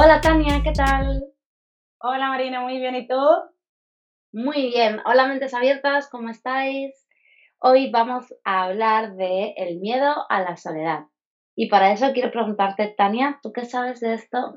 Hola 0.00 0.20
Tania, 0.20 0.60
¿qué 0.62 0.70
tal? 0.70 1.24
Hola 2.00 2.28
Marina, 2.28 2.60
muy 2.60 2.78
bien, 2.78 2.94
¿y 2.94 3.08
tú? 3.08 3.18
Muy 4.32 4.68
bien. 4.68 5.00
Hola 5.04 5.26
mentes 5.26 5.52
abiertas, 5.54 6.08
¿cómo 6.08 6.28
estáis? 6.28 6.94
Hoy 7.58 7.90
vamos 7.90 8.32
a 8.44 8.66
hablar 8.66 9.16
de 9.16 9.54
el 9.56 9.80
miedo 9.80 10.14
a 10.28 10.40
la 10.40 10.56
soledad. 10.56 11.06
Y 11.56 11.68
para 11.68 11.90
eso 11.90 12.12
quiero 12.12 12.30
preguntarte, 12.30 12.94
Tania, 12.96 13.40
¿tú 13.42 13.52
qué 13.52 13.64
sabes 13.64 13.98
de 13.98 14.14
esto? 14.14 14.54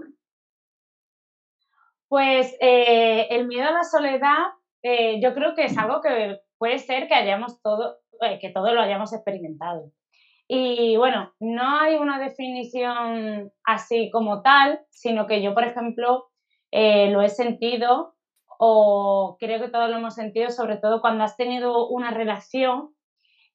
Pues 2.07 2.55
eh, 2.61 3.25
el 3.31 3.47
miedo 3.47 3.67
a 3.67 3.71
la 3.71 3.83
soledad, 3.83 4.45
eh, 4.83 5.19
yo 5.23 5.33
creo 5.33 5.55
que 5.55 5.63
es 5.63 5.75
algo 5.75 6.01
que 6.01 6.39
puede 6.59 6.77
ser 6.77 7.07
que 7.07 7.15
hayamos 7.15 7.59
todo, 7.63 7.97
eh, 8.21 8.37
que 8.39 8.51
todo 8.51 8.75
lo 8.75 8.81
hayamos 8.81 9.11
experimentado. 9.11 9.91
Y 10.53 10.97
bueno, 10.97 11.31
no 11.39 11.79
hay 11.79 11.95
una 11.95 12.19
definición 12.19 13.53
así 13.63 14.09
como 14.11 14.41
tal, 14.41 14.81
sino 14.89 15.25
que 15.25 15.41
yo, 15.41 15.53
por 15.53 15.63
ejemplo, 15.63 16.27
lo 16.71 17.21
he 17.21 17.29
sentido 17.29 18.15
o 18.59 19.37
creo 19.39 19.61
que 19.61 19.69
todos 19.69 19.89
lo 19.89 19.95
hemos 19.95 20.13
sentido, 20.13 20.49
sobre 20.49 20.75
todo 20.75 20.99
cuando 20.99 21.23
has 21.23 21.37
tenido 21.37 21.87
una 21.87 22.11
relación 22.11 22.93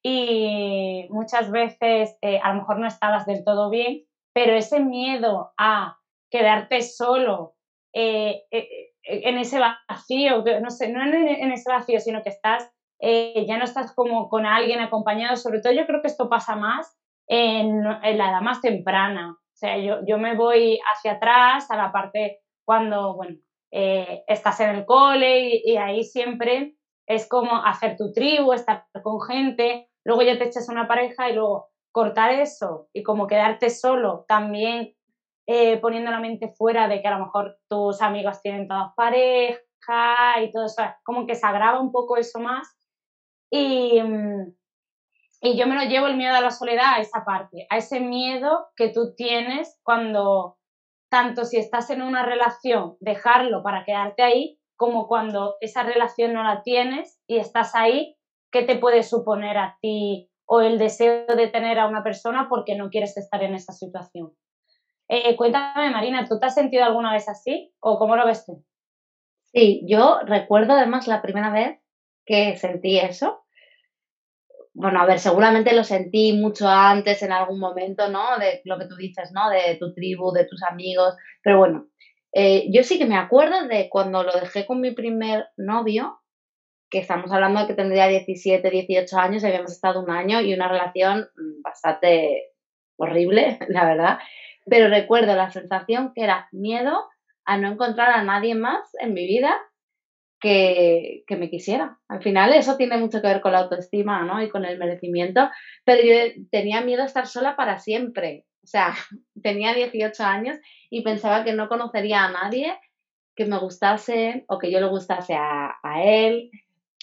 y 0.01 1.05
muchas 1.11 1.51
veces 1.51 2.17
eh, 2.21 2.39
a 2.41 2.49
lo 2.49 2.61
mejor 2.61 2.79
no 2.79 2.87
estabas 2.87 3.27
del 3.27 3.43
todo 3.43 3.69
bien, 3.69 4.03
pero 4.33 4.53
ese 4.55 4.79
miedo 4.79 5.53
a 5.55 5.97
quedarte 6.31 6.81
solo 6.81 7.55
eh, 7.93 8.43
eh, 8.49 8.89
en 9.03 9.37
ese 9.37 9.59
vacío, 9.59 10.43
no 10.61 10.71
sé, 10.71 10.89
no 10.89 11.03
en, 11.03 11.51
ese 11.51 11.71
vacío, 11.71 11.99
sino 11.99 12.23
que 12.23 12.29
estás, 12.29 12.69
ya 12.99 13.57
no 13.57 13.63
estás 13.63 13.93
como 13.93 14.29
con 14.29 14.45
alguien 14.45 14.79
acompañado, 14.79 15.35
sobre 15.35 15.61
todo 15.61 15.73
yo 15.73 15.85
creo 15.85 16.01
que 16.01 16.07
esto 16.07 16.29
pasa 16.29 16.55
más 16.55 16.97
en, 17.27 17.83
la 17.83 18.09
edad 18.09 18.41
más 18.41 18.61
temprana. 18.61 19.31
O 19.31 19.57
sea, 19.57 19.77
yo, 19.77 19.99
yo 20.05 20.17
me 20.17 20.35
voy 20.35 20.79
hacia 20.93 21.13
atrás 21.13 21.69
a 21.71 21.77
la 21.77 21.91
parte 21.91 22.39
cuando, 22.65 23.15
bueno, 23.15 23.37
estás 23.71 24.59
en 24.61 24.69
el 24.69 24.85
cole 24.85 25.61
y, 25.63 25.77
ahí 25.77 26.03
siempre 26.03 26.75
es 27.05 27.27
como 27.27 27.63
hacer 27.65 27.95
tu 27.97 28.11
tribu, 28.11 28.53
estar 28.53 28.85
con 29.03 29.21
gente, 29.21 29.89
luego 30.03 30.21
ya 30.21 30.37
te 30.37 30.45
echas 30.45 30.69
una 30.69 30.87
pareja 30.87 31.29
y 31.29 31.33
luego 31.33 31.69
cortar 31.91 32.31
eso 32.31 32.89
y 32.93 33.03
como 33.03 33.27
quedarte 33.27 33.69
solo 33.69 34.25
también 34.27 34.93
eh, 35.47 35.77
poniendo 35.77 36.11
la 36.11 36.19
mente 36.19 36.49
fuera 36.49 36.87
de 36.87 37.01
que 37.01 37.07
a 37.07 37.17
lo 37.17 37.25
mejor 37.25 37.57
tus 37.69 38.01
amigos 38.01 38.41
tienen 38.41 38.67
todas 38.67 38.93
pareja 38.95 39.61
y 40.41 40.51
todo 40.51 40.65
eso, 40.65 40.83
como 41.03 41.25
que 41.25 41.35
se 41.35 41.47
agrava 41.47 41.79
un 41.79 41.91
poco 41.91 42.17
eso 42.17 42.39
más 42.39 42.76
y, 43.49 44.01
mm, 44.01 44.53
y 45.41 45.57
yo 45.57 45.67
me 45.67 45.75
lo 45.75 45.83
llevo 45.83 46.07
el 46.07 46.17
miedo 46.17 46.35
a 46.35 46.41
la 46.41 46.51
soledad 46.51 46.95
a 46.95 46.99
esa 46.99 47.23
parte, 47.25 47.67
a 47.69 47.77
ese 47.77 47.99
miedo 47.99 48.67
que 48.75 48.89
tú 48.89 49.13
tienes 49.15 49.77
cuando 49.83 50.57
tanto 51.09 51.45
si 51.45 51.57
estás 51.57 51.89
en 51.89 52.01
una 52.01 52.25
relación, 52.25 52.95
dejarlo 52.99 53.63
para 53.63 53.85
quedarte 53.85 54.23
ahí, 54.23 54.59
como 54.75 55.07
cuando 55.07 55.55
esa 55.61 55.83
relación 55.83 56.33
no 56.33 56.43
la 56.43 56.61
tienes 56.63 57.19
y 57.27 57.37
estás 57.37 57.75
ahí, 57.75 58.15
¿qué 58.51 58.63
te 58.63 58.77
puede 58.77 59.03
suponer 59.03 59.57
a 59.57 59.77
ti 59.81 60.29
o 60.45 60.61
el 60.61 60.77
deseo 60.77 61.25
de 61.27 61.47
tener 61.47 61.79
a 61.79 61.87
una 61.87 62.03
persona 62.03 62.47
porque 62.49 62.75
no 62.75 62.89
quieres 62.89 63.15
estar 63.17 63.41
en 63.43 63.55
esa 63.55 63.73
situación? 63.73 64.31
Eh, 65.09 65.35
cuéntame, 65.37 65.89
Marina, 65.91 66.25
¿tú 66.27 66.37
te 66.39 66.47
has 66.47 66.53
sentido 66.53 66.83
alguna 66.83 67.13
vez 67.13 67.29
así 67.29 67.71
o 67.79 67.97
cómo 67.97 68.15
lo 68.15 68.25
ves 68.25 68.45
tú? 68.45 68.63
Sí, 69.45 69.81
yo 69.87 70.19
recuerdo 70.25 70.73
además 70.73 71.07
la 71.07 71.21
primera 71.21 71.49
vez 71.49 71.79
que 72.27 72.57
sentí 72.57 72.99
eso. 72.99 73.45
Bueno, 74.73 75.01
a 75.01 75.05
ver, 75.07 75.17
seguramente 75.17 75.73
lo 75.73 75.83
sentí 75.83 76.33
mucho 76.33 76.67
antes 76.67 77.23
en 77.23 77.31
algún 77.31 77.59
momento, 77.59 78.09
¿no? 78.09 78.37
De 78.37 78.61
lo 78.65 78.77
que 78.77 78.85
tú 78.85 78.95
dices, 78.95 79.31
¿no? 79.31 79.49
De 79.49 79.75
tu 79.79 79.93
tribu, 79.95 80.31
de 80.31 80.45
tus 80.45 80.61
amigos. 80.61 81.15
Pero 81.41 81.57
bueno, 81.57 81.87
eh, 82.33 82.67
yo 82.69 82.83
sí 82.83 82.99
que 82.99 83.07
me 83.07 83.17
acuerdo 83.17 83.67
de 83.67 83.89
cuando 83.89 84.21
lo 84.21 84.33
dejé 84.39 84.67
con 84.67 84.81
mi 84.81 84.91
primer 84.91 85.47
novio, 85.57 86.19
que 86.91 86.99
estamos 86.99 87.31
hablando 87.31 87.61
de 87.61 87.67
que 87.67 87.73
tendría 87.73 88.07
17, 88.07 88.69
18 88.69 89.17
años, 89.17 89.43
habíamos 89.43 89.71
estado 89.71 90.01
un 90.01 90.11
año 90.11 90.41
y 90.41 90.53
una 90.53 90.67
relación 90.67 91.21
mm, 91.35 91.61
bastante 91.63 92.51
horrible, 92.97 93.57
la 93.69 93.85
verdad. 93.85 94.19
Pero 94.65 94.89
recuerdo 94.89 95.33
la 95.35 95.49
sensación 95.49 96.11
que 96.13 96.23
era 96.23 96.49
miedo 96.51 97.07
a 97.45 97.57
no 97.57 97.71
encontrar 97.71 98.11
a 98.11 98.23
nadie 98.23 98.53
más 98.53 98.89
en 98.99 99.13
mi 99.13 99.25
vida 99.25 99.57
que, 100.39 101.23
que, 101.27 101.35
me 101.35 101.49
quisiera. 101.49 101.99
Al 102.07 102.21
final 102.21 102.53
eso 102.53 102.77
tiene 102.77 102.97
mucho 102.97 103.21
que 103.21 103.27
ver 103.27 103.41
con 103.41 103.51
la 103.51 103.59
autoestima 103.59 104.23
¿no? 104.23 104.41
y 104.41 104.49
con 104.49 104.65
el 104.65 104.77
merecimiento, 104.77 105.49
pero 105.83 106.03
yo 106.03 106.43
tenía 106.51 106.81
miedo 106.81 107.03
a 107.03 107.07
estar 107.07 107.27
sola 107.27 107.55
para 107.55 107.79
siempre. 107.79 108.45
O 108.63 108.67
sea, 108.67 108.93
tenía 109.41 109.73
18 109.73 110.23
años 110.23 110.57
y 110.89 111.01
pensaba 111.01 111.43
que 111.43 111.53
no 111.53 111.69
conocería 111.69 112.25
a 112.25 112.31
nadie 112.31 112.77
que 113.37 113.45
me 113.45 113.59
gustase 113.59 114.45
o 114.47 114.57
que 114.57 114.71
yo 114.71 114.79
le 114.79 114.87
gustase 114.87 115.35
a, 115.35 115.77
él 116.03 116.49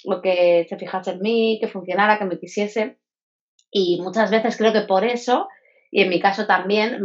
o 0.05 0.21
que 0.21 0.67
se 0.69 0.77
fijase 0.77 1.13
en 1.13 1.21
mí, 1.21 1.59
que 1.61 1.69
funcionara, 1.69 2.19
que 2.19 2.25
me 2.25 2.39
quisiese. 2.39 2.99
Y 3.71 4.01
muchas 4.03 4.31
veces 4.31 4.57
creo 4.57 4.73
que 4.73 4.83
por 4.83 5.05
eso, 5.05 5.49
y 5.91 6.03
en 6.03 6.11
mi 6.11 6.21
caso 6.21 6.47
también, 6.47 7.01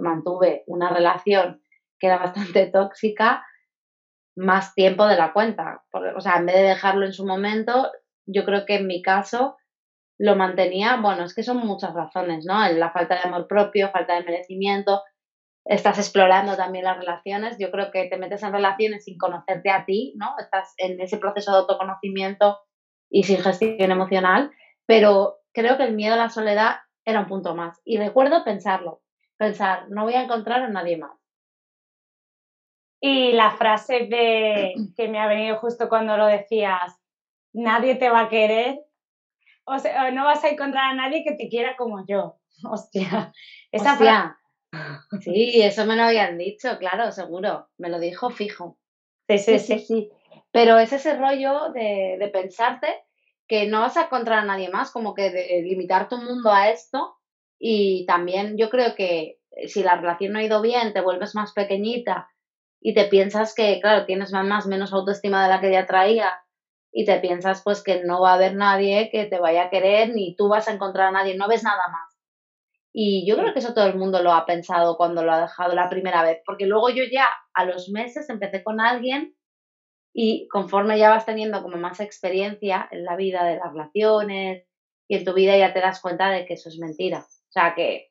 mantuve 0.00 0.64
una 0.66 0.90
relación 0.90 1.62
que 1.98 2.08
era 2.08 2.18
bastante 2.18 2.66
tóxica 2.72 3.44
más 4.38 4.74
tiempo 4.74 5.06
de 5.06 5.16
la 5.16 5.32
cuenta. 5.32 5.82
o 5.92 6.20
sea, 6.20 6.36
en 6.36 6.46
vez 6.46 6.56
de 6.56 6.62
dejarlo 6.62 7.04
en 7.04 7.12
su 7.12 7.26
momento, 7.26 7.90
yo 8.26 8.44
creo 8.44 8.64
que 8.66 8.76
en 8.76 8.86
mi 8.86 9.02
caso 9.02 9.56
lo 10.18 10.36
mantenía, 10.36 10.96
bueno, 10.96 11.24
es 11.24 11.34
que 11.34 11.42
son 11.42 11.58
muchas 11.58 11.94
razones, 11.94 12.44
¿no? 12.46 12.66
La 12.72 12.90
falta 12.90 13.16
de 13.16 13.22
amor 13.22 13.46
propio, 13.48 13.90
falta 13.90 14.14
de 14.14 14.24
merecimiento, 14.24 15.02
estás 15.64 15.98
explorando 15.98 16.56
también 16.56 16.84
las 16.84 16.98
relaciones, 16.98 17.56
yo 17.58 17.70
creo 17.70 17.90
que 17.90 18.08
te 18.08 18.16
metes 18.16 18.42
en 18.42 18.52
relaciones 18.52 19.04
sin 19.04 19.18
conocerte 19.18 19.70
a 19.70 19.84
ti, 19.84 20.14
¿no? 20.16 20.34
Estás 20.38 20.72
en 20.78 21.00
ese 21.00 21.18
proceso 21.18 21.52
de 21.52 21.58
autoconocimiento 21.58 22.58
y 23.10 23.24
sin 23.24 23.38
gestión 23.38 23.90
emocional, 23.90 24.50
pero 24.86 25.38
creo 25.52 25.76
que 25.76 25.84
el 25.84 25.94
miedo 25.94 26.14
a 26.14 26.18
la 26.18 26.30
soledad 26.30 26.76
era 27.04 27.20
un 27.20 27.26
punto 27.26 27.54
más. 27.54 27.80
Y 27.84 27.98
recuerdo 27.98 28.44
pensarlo, 28.44 29.02
pensar, 29.36 29.88
no 29.88 30.04
voy 30.04 30.14
a 30.14 30.22
encontrar 30.22 30.62
a 30.62 30.68
nadie 30.68 30.96
más. 30.96 31.17
Y 33.00 33.32
la 33.32 33.52
frase 33.52 34.06
de 34.06 34.74
que 34.96 35.08
me 35.08 35.20
ha 35.20 35.26
venido 35.26 35.58
justo 35.58 35.88
cuando 35.88 36.16
lo 36.16 36.26
decías, 36.26 36.98
nadie 37.52 37.94
te 37.96 38.10
va 38.10 38.22
a 38.22 38.28
querer, 38.28 38.80
o 39.64 39.78
sea, 39.78 40.10
no 40.10 40.24
vas 40.24 40.42
a 40.44 40.48
encontrar 40.48 40.90
a 40.90 40.94
nadie 40.94 41.22
que 41.24 41.34
te 41.34 41.48
quiera 41.48 41.76
como 41.76 42.04
yo. 42.06 42.38
Hostia, 42.64 43.32
esa 43.70 43.92
Hostia. 43.92 44.38
Sí, 45.20 45.62
eso 45.62 45.86
me 45.86 45.96
lo 45.96 46.02
habían 46.02 46.36
dicho, 46.36 46.76
claro, 46.78 47.10
seguro. 47.12 47.68
Me 47.78 47.88
lo 47.88 47.98
dijo 47.98 48.28
fijo. 48.30 48.78
Sí, 49.26 49.38
sí, 49.38 49.58
sí, 49.58 49.78
sí. 49.78 50.10
Pero 50.50 50.78
es 50.78 50.92
ese 50.92 51.16
rollo 51.16 51.70
de, 51.72 52.16
de 52.18 52.28
pensarte 52.28 52.88
que 53.46 53.66
no 53.66 53.80
vas 53.80 53.96
a 53.96 54.04
encontrar 54.04 54.40
a 54.40 54.44
nadie 54.44 54.68
más, 54.68 54.90
como 54.90 55.14
que 55.14 55.30
de 55.30 55.62
limitar 55.62 56.08
tu 56.08 56.18
mundo 56.18 56.50
a 56.50 56.68
esto. 56.68 57.16
Y 57.58 58.04
también 58.06 58.58
yo 58.58 58.68
creo 58.68 58.94
que 58.94 59.38
si 59.66 59.82
la 59.82 59.96
relación 59.96 60.32
no 60.32 60.38
ha 60.38 60.44
ido 60.44 60.60
bien, 60.60 60.92
te 60.92 61.00
vuelves 61.00 61.34
más 61.34 61.52
pequeñita 61.52 62.28
y 62.80 62.94
te 62.94 63.04
piensas 63.04 63.54
que, 63.54 63.80
claro, 63.80 64.06
tienes 64.06 64.32
más 64.32 64.66
menos 64.66 64.92
autoestima 64.92 65.42
de 65.42 65.48
la 65.48 65.60
que 65.60 65.72
ya 65.72 65.86
traía 65.86 66.32
y 66.92 67.04
te 67.04 67.18
piensas 67.20 67.62
pues 67.62 67.82
que 67.82 68.02
no 68.04 68.20
va 68.20 68.32
a 68.32 68.34
haber 68.34 68.54
nadie 68.54 69.10
que 69.10 69.26
te 69.26 69.38
vaya 69.38 69.64
a 69.64 69.70
querer 69.70 70.10
ni 70.14 70.34
tú 70.36 70.48
vas 70.48 70.68
a 70.68 70.72
encontrar 70.72 71.08
a 71.08 71.12
nadie, 71.12 71.36
no 71.36 71.48
ves 71.48 71.62
nada 71.62 71.82
más. 71.88 72.18
Y 72.92 73.28
yo 73.28 73.36
creo 73.36 73.52
que 73.52 73.60
eso 73.60 73.74
todo 73.74 73.86
el 73.86 73.96
mundo 73.96 74.22
lo 74.22 74.32
ha 74.32 74.46
pensado 74.46 74.96
cuando 74.96 75.22
lo 75.22 75.32
ha 75.32 75.42
dejado 75.42 75.74
la 75.74 75.88
primera 75.88 76.22
vez, 76.22 76.38
porque 76.46 76.66
luego 76.66 76.90
yo 76.90 77.04
ya 77.10 77.28
a 77.54 77.64
los 77.64 77.90
meses 77.90 78.28
empecé 78.30 78.64
con 78.64 78.80
alguien 78.80 79.36
y 80.12 80.48
conforme 80.48 80.98
ya 80.98 81.10
vas 81.10 81.26
teniendo 81.26 81.62
como 81.62 81.76
más 81.76 82.00
experiencia 82.00 82.88
en 82.90 83.04
la 83.04 83.16
vida 83.16 83.44
de 83.44 83.56
las 83.58 83.72
relaciones 83.72 84.66
y 85.08 85.16
en 85.16 85.24
tu 85.24 85.34
vida 85.34 85.56
ya 85.56 85.72
te 85.72 85.80
das 85.80 86.00
cuenta 86.00 86.30
de 86.30 86.46
que 86.46 86.54
eso 86.54 86.68
es 86.70 86.78
mentira. 86.78 87.20
O 87.20 87.52
sea, 87.52 87.74
que, 87.74 88.07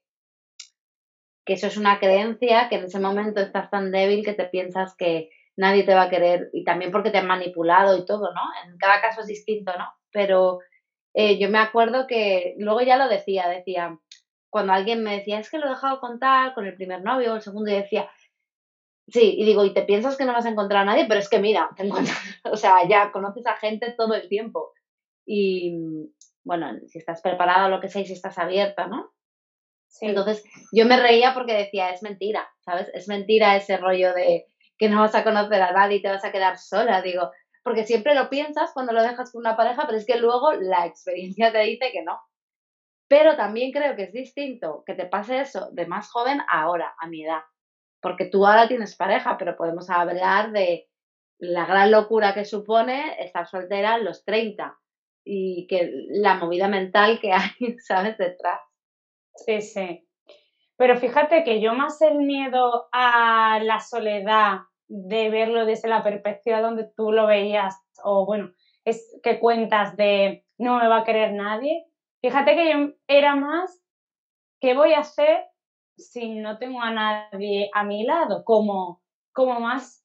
que 1.48 1.54
eso 1.54 1.68
es 1.68 1.78
una 1.78 2.00
creencia 2.00 2.70
que 2.70 2.76
en 2.76 2.84
ese 2.84 3.00
momento 3.00 3.42
estás 3.42 3.72
tan 3.72 3.92
débil 3.92 4.24
que 4.24 4.34
te 4.34 4.46
piensas 4.46 4.96
que 4.96 5.30
nadie 5.56 5.84
te 5.84 5.96
va 5.96 6.04
a 6.04 6.10
querer 6.10 6.50
y 6.54 6.64
también 6.64 6.92
porque 6.92 7.10
te 7.10 7.18
han 7.18 7.28
manipulado 7.28 7.98
y 7.98 8.06
todo, 8.06 8.34
¿no? 8.34 8.42
En 8.66 8.78
cada 8.78 9.02
caso 9.02 9.22
es 9.22 9.28
distinto, 9.28 9.72
¿no? 9.78 9.86
Pero 10.12 10.60
eh, 11.16 11.40
yo 11.40 11.50
me 11.50 11.58
acuerdo 11.58 12.06
que 12.06 12.54
luego 12.60 12.82
ya 12.82 12.98
lo 12.98 13.08
decía, 13.08 13.48
decía, 13.48 13.98
cuando 14.52 14.74
alguien 14.74 15.04
me 15.04 15.18
decía, 15.18 15.40
es 15.40 15.50
que 15.50 15.58
lo 15.58 15.66
he 15.66 15.70
dejado 15.70 16.00
contar 16.00 16.54
con 16.54 16.68
el 16.68 16.76
primer 16.76 17.02
novio 17.02 17.34
o 17.34 17.36
el 17.38 17.42
segundo, 17.42 17.72
y 17.72 17.76
decía, 17.76 18.10
Sí, 19.10 19.36
y 19.38 19.46
digo, 19.46 19.64
y 19.64 19.74
te 19.74 19.84
piensas 19.84 20.18
que 20.18 20.26
no 20.26 20.34
vas 20.34 20.46
a 20.46 20.50
encontrar 20.50 20.82
a 20.82 20.86
nadie, 20.86 21.06
pero 21.08 21.22
es 21.22 21.30
que 21.30 21.40
mira, 21.40 21.70
te 21.78 21.84
encuentras, 21.84 22.18
o 22.44 22.58
sea, 22.58 22.86
ya 22.88 23.12
conoces 23.12 23.46
a 23.48 23.56
gente 23.56 23.94
todo 23.98 24.14
el 24.16 24.28
tiempo. 24.28 24.74
Y 25.26 25.78
bueno, 26.44 26.78
si 26.88 27.00
estás 27.00 27.22
preparada 27.22 27.70
lo 27.70 27.80
que 27.80 27.88
sea, 27.88 28.02
y 28.02 28.06
si 28.06 28.14
estás 28.14 28.38
abierta, 28.38 28.88
¿no? 28.88 29.14
Entonces, 30.02 30.44
yo 30.72 30.86
me 30.86 30.98
reía 31.00 31.34
porque 31.34 31.54
decía, 31.54 31.90
es 31.90 32.04
mentira, 32.04 32.48
¿sabes? 32.62 32.90
Es 32.94 33.08
mentira 33.08 33.56
ese 33.56 33.78
rollo 33.78 34.14
de 34.14 34.46
que 34.78 34.90
no 34.90 35.02
vas 35.02 35.16
a 35.16 35.24
conocer 35.24 35.62
a 35.62 35.72
nadie 35.72 35.98
y 35.98 36.02
te 36.02 36.10
vas 36.10 36.24
a 36.24 36.32
quedar 36.32 36.58
sola, 36.58 37.02
digo, 37.02 37.32
porque 37.64 37.84
siempre 37.86 38.14
lo 38.16 38.30
piensas 38.30 38.72
cuando 38.74 38.94
lo 38.94 39.02
dejas 39.02 39.32
con 39.32 39.40
una 39.40 39.58
pareja, 39.58 39.84
pero 39.86 39.98
es 39.98 40.06
que 40.06 40.18
luego 40.18 40.54
la 40.54 40.86
experiencia 40.86 41.52
te 41.52 41.60
dice 41.60 41.92
que 41.92 42.04
no. 42.04 42.20
Pero 43.10 43.36
también 43.38 43.72
creo 43.72 43.96
que 43.96 44.04
es 44.04 44.14
distinto 44.14 44.84
que 44.86 44.94
te 44.94 45.06
pase 45.06 45.40
eso 45.42 45.70
de 45.72 45.86
más 45.88 46.10
joven 46.12 46.42
ahora, 46.52 46.94
a 47.00 47.08
mi 47.08 47.24
edad. 47.26 47.42
Porque 48.02 48.26
tú 48.26 48.46
ahora 48.46 48.68
tienes 48.68 48.96
pareja, 48.96 49.38
pero 49.38 49.58
podemos 49.58 49.90
hablar 49.90 50.52
de 50.52 50.88
la 51.40 51.66
gran 51.66 51.92
locura 51.92 52.34
que 52.34 52.46
supone 52.46 53.16
estar 53.24 53.48
soltera 53.48 53.98
en 53.98 54.06
los 54.06 54.26
30 54.26 54.78
y 55.24 55.68
que 55.68 55.92
la 56.10 56.36
movida 56.36 56.68
mental 56.68 57.20
que 57.20 57.32
hay, 57.34 57.78
¿sabes?, 57.80 58.18
detrás. 58.18 58.62
Sí, 59.46 59.62
sí. 59.62 60.04
Pero 60.76 60.98
fíjate 60.98 61.44
que 61.44 61.60
yo 61.60 61.74
más 61.74 62.02
el 62.02 62.18
miedo 62.20 62.88
a 62.92 63.60
la 63.64 63.80
soledad 63.80 64.60
de 64.88 65.30
verlo 65.30 65.66
desde 65.66 65.90
la 65.90 66.04
perspectiva 66.04 66.62
donde 66.62 66.90
tú 66.96 67.12
lo 67.12 67.26
veías, 67.26 67.76
o 68.04 68.26
bueno, 68.26 68.52
es 68.86 69.20
que 69.24 69.40
cuentas 69.40 69.98
de 69.98 70.44
no 70.58 70.78
me 70.78 70.88
va 70.88 71.00
a 71.00 71.04
querer 71.04 71.34
nadie, 71.34 71.88
Fíjate 72.22 72.56
que 72.56 72.72
yo 72.72 72.94
era 73.08 73.36
más, 73.36 73.84
¿qué 74.60 74.74
voy 74.74 74.94
a 74.94 75.00
hacer 75.00 75.44
si 75.98 76.36
no 76.36 76.58
tengo 76.58 76.82
a 76.82 76.92
nadie 76.92 77.70
a 77.74 77.84
mi 77.84 78.04
lado? 78.04 78.44
Como, 78.44 79.02
como 79.32 79.60
más, 79.60 80.04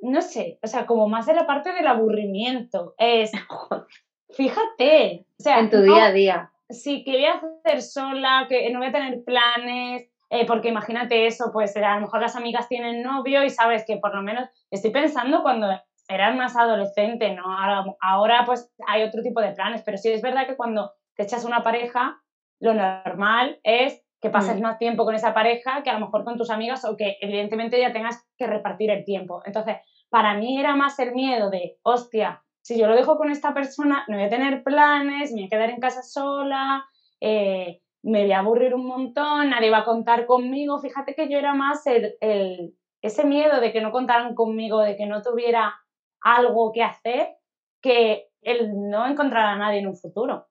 no 0.00 0.22
sé, 0.22 0.58
o 0.62 0.66
sea, 0.66 0.86
como 0.86 1.08
más 1.08 1.26
de 1.26 1.34
la 1.34 1.46
parte 1.46 1.72
del 1.72 1.86
aburrimiento. 1.86 2.94
Es, 2.96 3.32
fíjate, 4.30 5.26
o 5.38 5.42
sea, 5.42 5.58
en 5.58 5.70
tu 5.70 5.82
día 5.82 6.06
a 6.06 6.12
día. 6.12 6.52
Sí, 6.68 7.02
que 7.04 7.12
voy 7.12 7.24
a 7.24 7.40
hacer 7.64 7.82
sola, 7.82 8.46
que 8.48 8.70
no 8.70 8.78
voy 8.78 8.88
a 8.88 8.92
tener 8.92 9.24
planes, 9.24 10.10
eh, 10.30 10.46
porque 10.46 10.68
imagínate 10.68 11.26
eso, 11.26 11.50
pues 11.52 11.74
a 11.76 11.94
lo 11.94 12.02
mejor 12.02 12.20
las 12.20 12.36
amigas 12.36 12.68
tienen 12.68 13.02
novio 13.02 13.42
y 13.42 13.50
sabes 13.50 13.84
que 13.86 13.96
por 13.96 14.14
lo 14.14 14.22
menos 14.22 14.48
estoy 14.70 14.90
pensando 14.90 15.42
cuando 15.42 15.68
eras 16.08 16.36
más 16.36 16.56
adolescente, 16.56 17.34
¿no? 17.34 17.44
Ahora, 17.44 17.84
ahora 18.00 18.42
pues 18.44 18.70
hay 18.86 19.02
otro 19.02 19.22
tipo 19.22 19.40
de 19.40 19.52
planes, 19.52 19.82
pero 19.84 19.96
sí 19.96 20.10
es 20.10 20.20
verdad 20.20 20.46
que 20.46 20.56
cuando 20.56 20.92
te 21.16 21.22
echas 21.22 21.44
una 21.44 21.62
pareja, 21.62 22.20
lo 22.60 22.74
normal 22.74 23.58
es 23.62 24.02
que 24.20 24.30
pases 24.30 24.58
mm. 24.58 24.62
más 24.62 24.78
tiempo 24.78 25.04
con 25.04 25.14
esa 25.14 25.32
pareja 25.32 25.82
que 25.82 25.90
a 25.90 25.94
lo 25.94 26.00
mejor 26.00 26.24
con 26.24 26.36
tus 26.36 26.50
amigas 26.50 26.84
o 26.84 26.96
que 26.96 27.16
evidentemente 27.20 27.80
ya 27.80 27.92
tengas 27.92 28.26
que 28.36 28.46
repartir 28.46 28.90
el 28.90 29.04
tiempo. 29.04 29.42
Entonces, 29.44 29.76
para 30.10 30.34
mí 30.34 30.58
era 30.58 30.74
más 30.76 30.98
el 30.98 31.12
miedo 31.12 31.50
de, 31.50 31.78
hostia, 31.82 32.42
si 32.68 32.78
yo 32.78 32.86
lo 32.86 32.94
dejo 32.94 33.16
con 33.16 33.30
esta 33.30 33.54
persona, 33.54 34.04
no 34.08 34.18
voy 34.18 34.26
a 34.26 34.28
tener 34.28 34.62
planes, 34.62 35.32
me 35.32 35.40
voy 35.40 35.46
a 35.46 35.48
quedar 35.48 35.70
en 35.70 35.80
casa 35.80 36.02
sola, 36.02 36.84
eh, 37.18 37.80
me 38.02 38.24
voy 38.24 38.32
a 38.32 38.40
aburrir 38.40 38.74
un 38.74 38.84
montón, 38.84 39.48
nadie 39.48 39.70
va 39.70 39.78
a 39.78 39.84
contar 39.86 40.26
conmigo. 40.26 40.78
Fíjate 40.78 41.14
que 41.14 41.30
yo 41.30 41.38
era 41.38 41.54
más 41.54 41.86
el, 41.86 42.74
ese 43.00 43.24
miedo 43.24 43.62
de 43.62 43.72
que 43.72 43.80
no 43.80 43.90
contaran 43.90 44.34
conmigo, 44.34 44.82
de 44.82 44.98
que 44.98 45.06
no 45.06 45.22
tuviera 45.22 45.80
algo 46.20 46.70
que 46.70 46.82
hacer, 46.82 47.36
que 47.80 48.28
el 48.42 48.70
no 48.90 49.06
encontrar 49.06 49.46
a 49.46 49.56
nadie 49.56 49.78
en 49.78 49.86
un 49.86 49.96
futuro. 49.96 50.48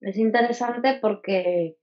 Es 0.00 0.16
interesante 0.18 1.00
porque 1.02 1.78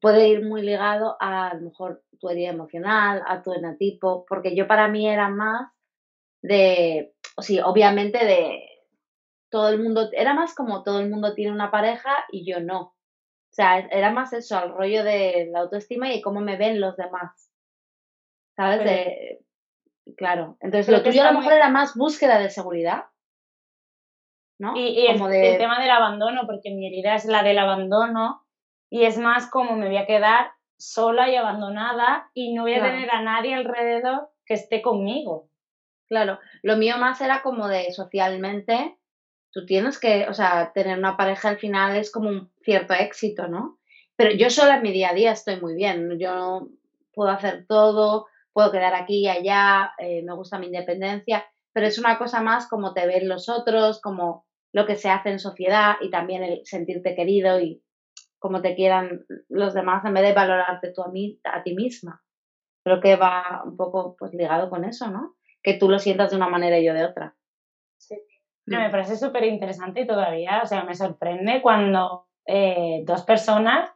puede 0.00 0.30
ir 0.30 0.42
muy 0.42 0.62
ligado 0.62 1.18
a, 1.20 1.50
a 1.50 1.54
lo 1.56 1.64
mejor 1.64 2.02
tu 2.18 2.30
herida 2.30 2.48
emocional, 2.48 3.22
a 3.26 3.42
tu 3.42 3.52
enatipo, 3.52 4.24
porque 4.26 4.56
yo 4.56 4.66
para 4.66 4.88
mí 4.88 5.06
era 5.06 5.28
más 5.28 5.70
de, 6.40 7.11
sí, 7.38 7.60
obviamente 7.60 8.24
de 8.24 8.68
todo 9.50 9.68
el 9.68 9.82
mundo, 9.82 10.08
era 10.12 10.34
más 10.34 10.54
como 10.54 10.82
todo 10.82 11.00
el 11.00 11.10
mundo 11.10 11.34
tiene 11.34 11.52
una 11.52 11.70
pareja 11.70 12.10
y 12.30 12.50
yo 12.50 12.60
no. 12.60 12.80
O 12.80 13.54
sea, 13.54 13.78
era 13.78 14.10
más 14.10 14.32
eso, 14.32 14.56
al 14.56 14.70
rollo 14.72 15.04
de 15.04 15.48
la 15.52 15.60
autoestima 15.60 16.12
y 16.12 16.22
cómo 16.22 16.40
me 16.40 16.56
ven 16.56 16.80
los 16.80 16.96
demás. 16.96 17.50
¿Sabes? 18.56 18.84
De, 18.84 19.44
claro. 20.16 20.56
Entonces, 20.60 20.92
lo 20.92 21.02
tuyo 21.02 21.22
a 21.22 21.32
lo 21.32 21.38
mejor 21.38 21.52
era 21.52 21.68
más 21.68 21.94
búsqueda 21.94 22.38
de 22.38 22.50
seguridad. 22.50 23.04
Y, 24.74 25.06
el, 25.06 25.18
tema 25.58 25.80
del 25.80 25.90
abandono, 25.90 26.46
porque 26.46 26.70
mi 26.70 26.86
herida 26.86 27.16
es 27.16 27.24
la 27.24 27.42
del 27.42 27.58
abandono 27.58 28.46
y 28.88 29.04
es 29.04 29.18
más 29.18 29.50
como 29.50 29.74
me 29.74 29.88
voy 29.88 29.96
a 29.96 30.06
quedar 30.06 30.52
sola 30.78 31.28
y 31.28 31.34
abandonada 31.34 32.30
y 32.32 32.54
no 32.54 32.62
voy 32.62 32.74
a 32.74 32.82
tener 32.82 33.10
a 33.10 33.22
nadie 33.22 33.54
alrededor 33.54 34.30
que 34.46 34.54
esté 34.54 34.80
conmigo. 34.80 35.48
Claro, 36.12 36.40
lo 36.62 36.76
mío 36.76 36.98
más 36.98 37.22
era 37.22 37.40
como 37.40 37.68
de 37.68 37.90
socialmente, 37.90 38.98
tú 39.50 39.64
tienes 39.64 39.98
que, 39.98 40.26
o 40.28 40.34
sea, 40.34 40.70
tener 40.74 40.98
una 40.98 41.16
pareja 41.16 41.48
al 41.48 41.56
final 41.56 41.96
es 41.96 42.12
como 42.12 42.28
un 42.28 42.52
cierto 42.62 42.92
éxito, 42.92 43.48
¿no? 43.48 43.78
Pero 44.14 44.32
yo 44.32 44.50
sola 44.50 44.76
en 44.76 44.82
mi 44.82 44.92
día 44.92 45.08
a 45.08 45.14
día 45.14 45.32
estoy 45.32 45.58
muy 45.58 45.74
bien, 45.74 46.18
yo 46.18 46.68
puedo 47.14 47.30
hacer 47.30 47.64
todo, 47.66 48.26
puedo 48.52 48.70
quedar 48.70 48.94
aquí 48.94 49.20
y 49.20 49.28
allá, 49.28 49.94
eh, 49.96 50.22
me 50.22 50.34
gusta 50.34 50.58
mi 50.58 50.66
independencia, 50.66 51.46
pero 51.72 51.86
es 51.86 51.98
una 51.98 52.18
cosa 52.18 52.42
más 52.42 52.68
como 52.68 52.92
te 52.92 53.06
ven 53.06 53.26
los 53.26 53.48
otros, 53.48 53.98
como 54.02 54.44
lo 54.74 54.84
que 54.84 54.96
se 54.96 55.08
hace 55.08 55.30
en 55.30 55.38
sociedad 55.38 55.94
y 56.02 56.10
también 56.10 56.42
el 56.42 56.60
sentirte 56.66 57.14
querido 57.14 57.58
y 57.58 57.82
como 58.38 58.60
te 58.60 58.74
quieran 58.74 59.24
los 59.48 59.72
demás 59.72 60.04
en 60.04 60.12
vez 60.12 60.24
de 60.24 60.34
valorarte 60.34 60.92
tú 60.92 61.00
a, 61.00 61.08
mí, 61.08 61.40
a 61.44 61.62
ti 61.62 61.74
misma. 61.74 62.22
Creo 62.84 63.00
que 63.00 63.16
va 63.16 63.62
un 63.64 63.78
poco 63.78 64.14
pues 64.18 64.34
ligado 64.34 64.68
con 64.68 64.84
eso, 64.84 65.10
¿no? 65.10 65.36
Que 65.62 65.74
tú 65.74 65.88
lo 65.88 65.98
sientas 65.98 66.30
de 66.30 66.36
una 66.36 66.48
manera 66.48 66.78
y 66.78 66.84
yo 66.84 66.94
de 66.94 67.04
otra. 67.04 67.34
Sí. 67.98 68.16
Mm. 68.66 68.76
me 68.76 68.90
parece 68.90 69.16
súper 69.16 69.44
interesante 69.44 70.02
y 70.02 70.06
todavía, 70.06 70.60
o 70.62 70.66
sea, 70.66 70.84
me 70.84 70.94
sorprende 70.94 71.60
cuando 71.62 72.26
eh, 72.46 73.02
dos 73.04 73.22
personas 73.22 73.90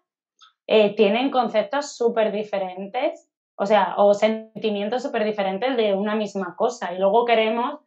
eh, 0.66 0.94
tienen 0.96 1.30
conceptos 1.30 1.96
súper 1.96 2.32
diferentes, 2.32 3.30
o 3.56 3.66
sea, 3.66 3.94
o 3.96 4.14
sentimientos 4.14 5.02
súper 5.02 5.24
diferentes 5.24 5.76
de 5.76 5.94
una 5.94 6.16
misma 6.16 6.56
cosa 6.56 6.92
y 6.92 6.98
luego 6.98 7.24
queremos 7.24 7.80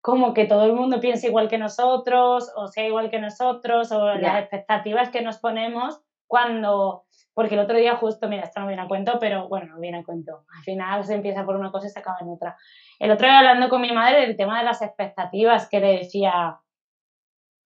como 0.00 0.34
que 0.34 0.44
todo 0.44 0.66
el 0.66 0.74
mundo 0.74 1.00
piense 1.00 1.28
igual 1.28 1.48
que 1.48 1.56
nosotros, 1.56 2.52
o 2.56 2.66
sea 2.68 2.86
igual 2.86 3.08
que 3.08 3.18
nosotros, 3.18 3.90
o 3.90 4.14
las 4.16 4.40
expectativas 4.40 5.08
que 5.08 5.22
nos 5.22 5.38
ponemos 5.38 5.98
cuando, 6.26 7.04
porque 7.34 7.54
el 7.54 7.60
otro 7.60 7.76
día 7.76 7.96
justo, 7.96 8.28
mira, 8.28 8.44
esto 8.44 8.60
no 8.60 8.68
viene 8.68 8.82
a 8.82 8.88
cuento, 8.88 9.18
pero 9.20 9.48
bueno, 9.48 9.74
no 9.74 9.80
viene 9.80 9.98
a 9.98 10.04
cuento, 10.04 10.44
al 10.56 10.62
final 10.62 11.04
se 11.04 11.14
empieza 11.14 11.44
por 11.44 11.56
una 11.56 11.70
cosa 11.70 11.86
y 11.86 11.90
se 11.90 11.98
acaba 11.98 12.18
en 12.20 12.28
otra. 12.28 12.56
El 12.98 13.10
otro 13.10 13.26
día 13.26 13.38
hablando 13.38 13.68
con 13.68 13.82
mi 13.82 13.92
madre 13.92 14.20
del 14.20 14.36
tema 14.36 14.58
de 14.58 14.64
las 14.64 14.80
expectativas, 14.80 15.68
que 15.68 15.80
le 15.80 15.98
decía, 15.98 16.60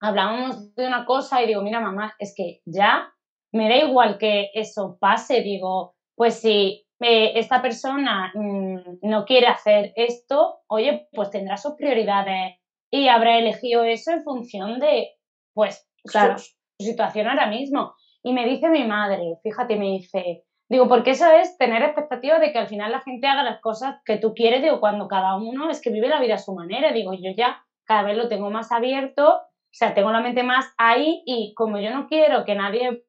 hablábamos 0.00 0.74
de 0.74 0.86
una 0.86 1.04
cosa 1.04 1.42
y 1.42 1.46
digo, 1.46 1.62
mira 1.62 1.80
mamá, 1.80 2.14
es 2.18 2.34
que 2.36 2.60
ya 2.64 3.12
me 3.52 3.68
da 3.68 3.76
igual 3.76 4.18
que 4.18 4.50
eso 4.54 4.96
pase, 5.00 5.42
digo, 5.42 5.94
pues 6.14 6.40
si 6.40 6.86
esta 7.00 7.62
persona 7.62 8.32
mm, 8.34 8.98
no 9.02 9.24
quiere 9.24 9.46
hacer 9.46 9.92
esto, 9.94 10.60
oye, 10.66 11.08
pues 11.12 11.30
tendrá 11.30 11.56
sus 11.56 11.74
prioridades 11.74 12.56
y 12.90 13.08
habrá 13.08 13.38
elegido 13.38 13.84
eso 13.84 14.12
en 14.12 14.24
función 14.24 14.80
de, 14.80 15.10
pues, 15.54 15.88
su, 16.04 16.18
situación 16.80 17.28
ahora 17.28 17.46
mismo. 17.46 17.94
Y 18.28 18.34
me 18.34 18.44
dice 18.44 18.68
mi 18.68 18.84
madre, 18.84 19.38
fíjate, 19.42 19.76
me 19.76 19.86
dice, 19.86 20.44
digo, 20.68 20.86
porque 20.86 21.12
eso 21.12 21.24
es 21.30 21.56
tener 21.56 21.82
expectativa 21.82 22.38
de 22.38 22.52
que 22.52 22.58
al 22.58 22.66
final 22.66 22.92
la 22.92 23.00
gente 23.00 23.26
haga 23.26 23.42
las 23.42 23.58
cosas 23.62 24.02
que 24.04 24.18
tú 24.18 24.34
quieres, 24.34 24.60
digo, 24.60 24.80
cuando 24.80 25.08
cada 25.08 25.36
uno 25.36 25.70
es 25.70 25.80
que 25.80 25.88
vive 25.88 26.08
la 26.08 26.20
vida 26.20 26.34
a 26.34 26.38
su 26.38 26.54
manera, 26.54 26.92
digo, 26.92 27.14
yo 27.14 27.30
ya 27.34 27.64
cada 27.84 28.02
vez 28.02 28.18
lo 28.18 28.28
tengo 28.28 28.50
más 28.50 28.70
abierto, 28.70 29.26
o 29.30 29.70
sea, 29.70 29.94
tengo 29.94 30.12
la 30.12 30.20
mente 30.20 30.42
más 30.42 30.74
ahí 30.76 31.22
y 31.24 31.54
como 31.54 31.78
yo 31.78 31.90
no 31.90 32.06
quiero 32.06 32.44
que 32.44 32.54
nadie 32.54 33.02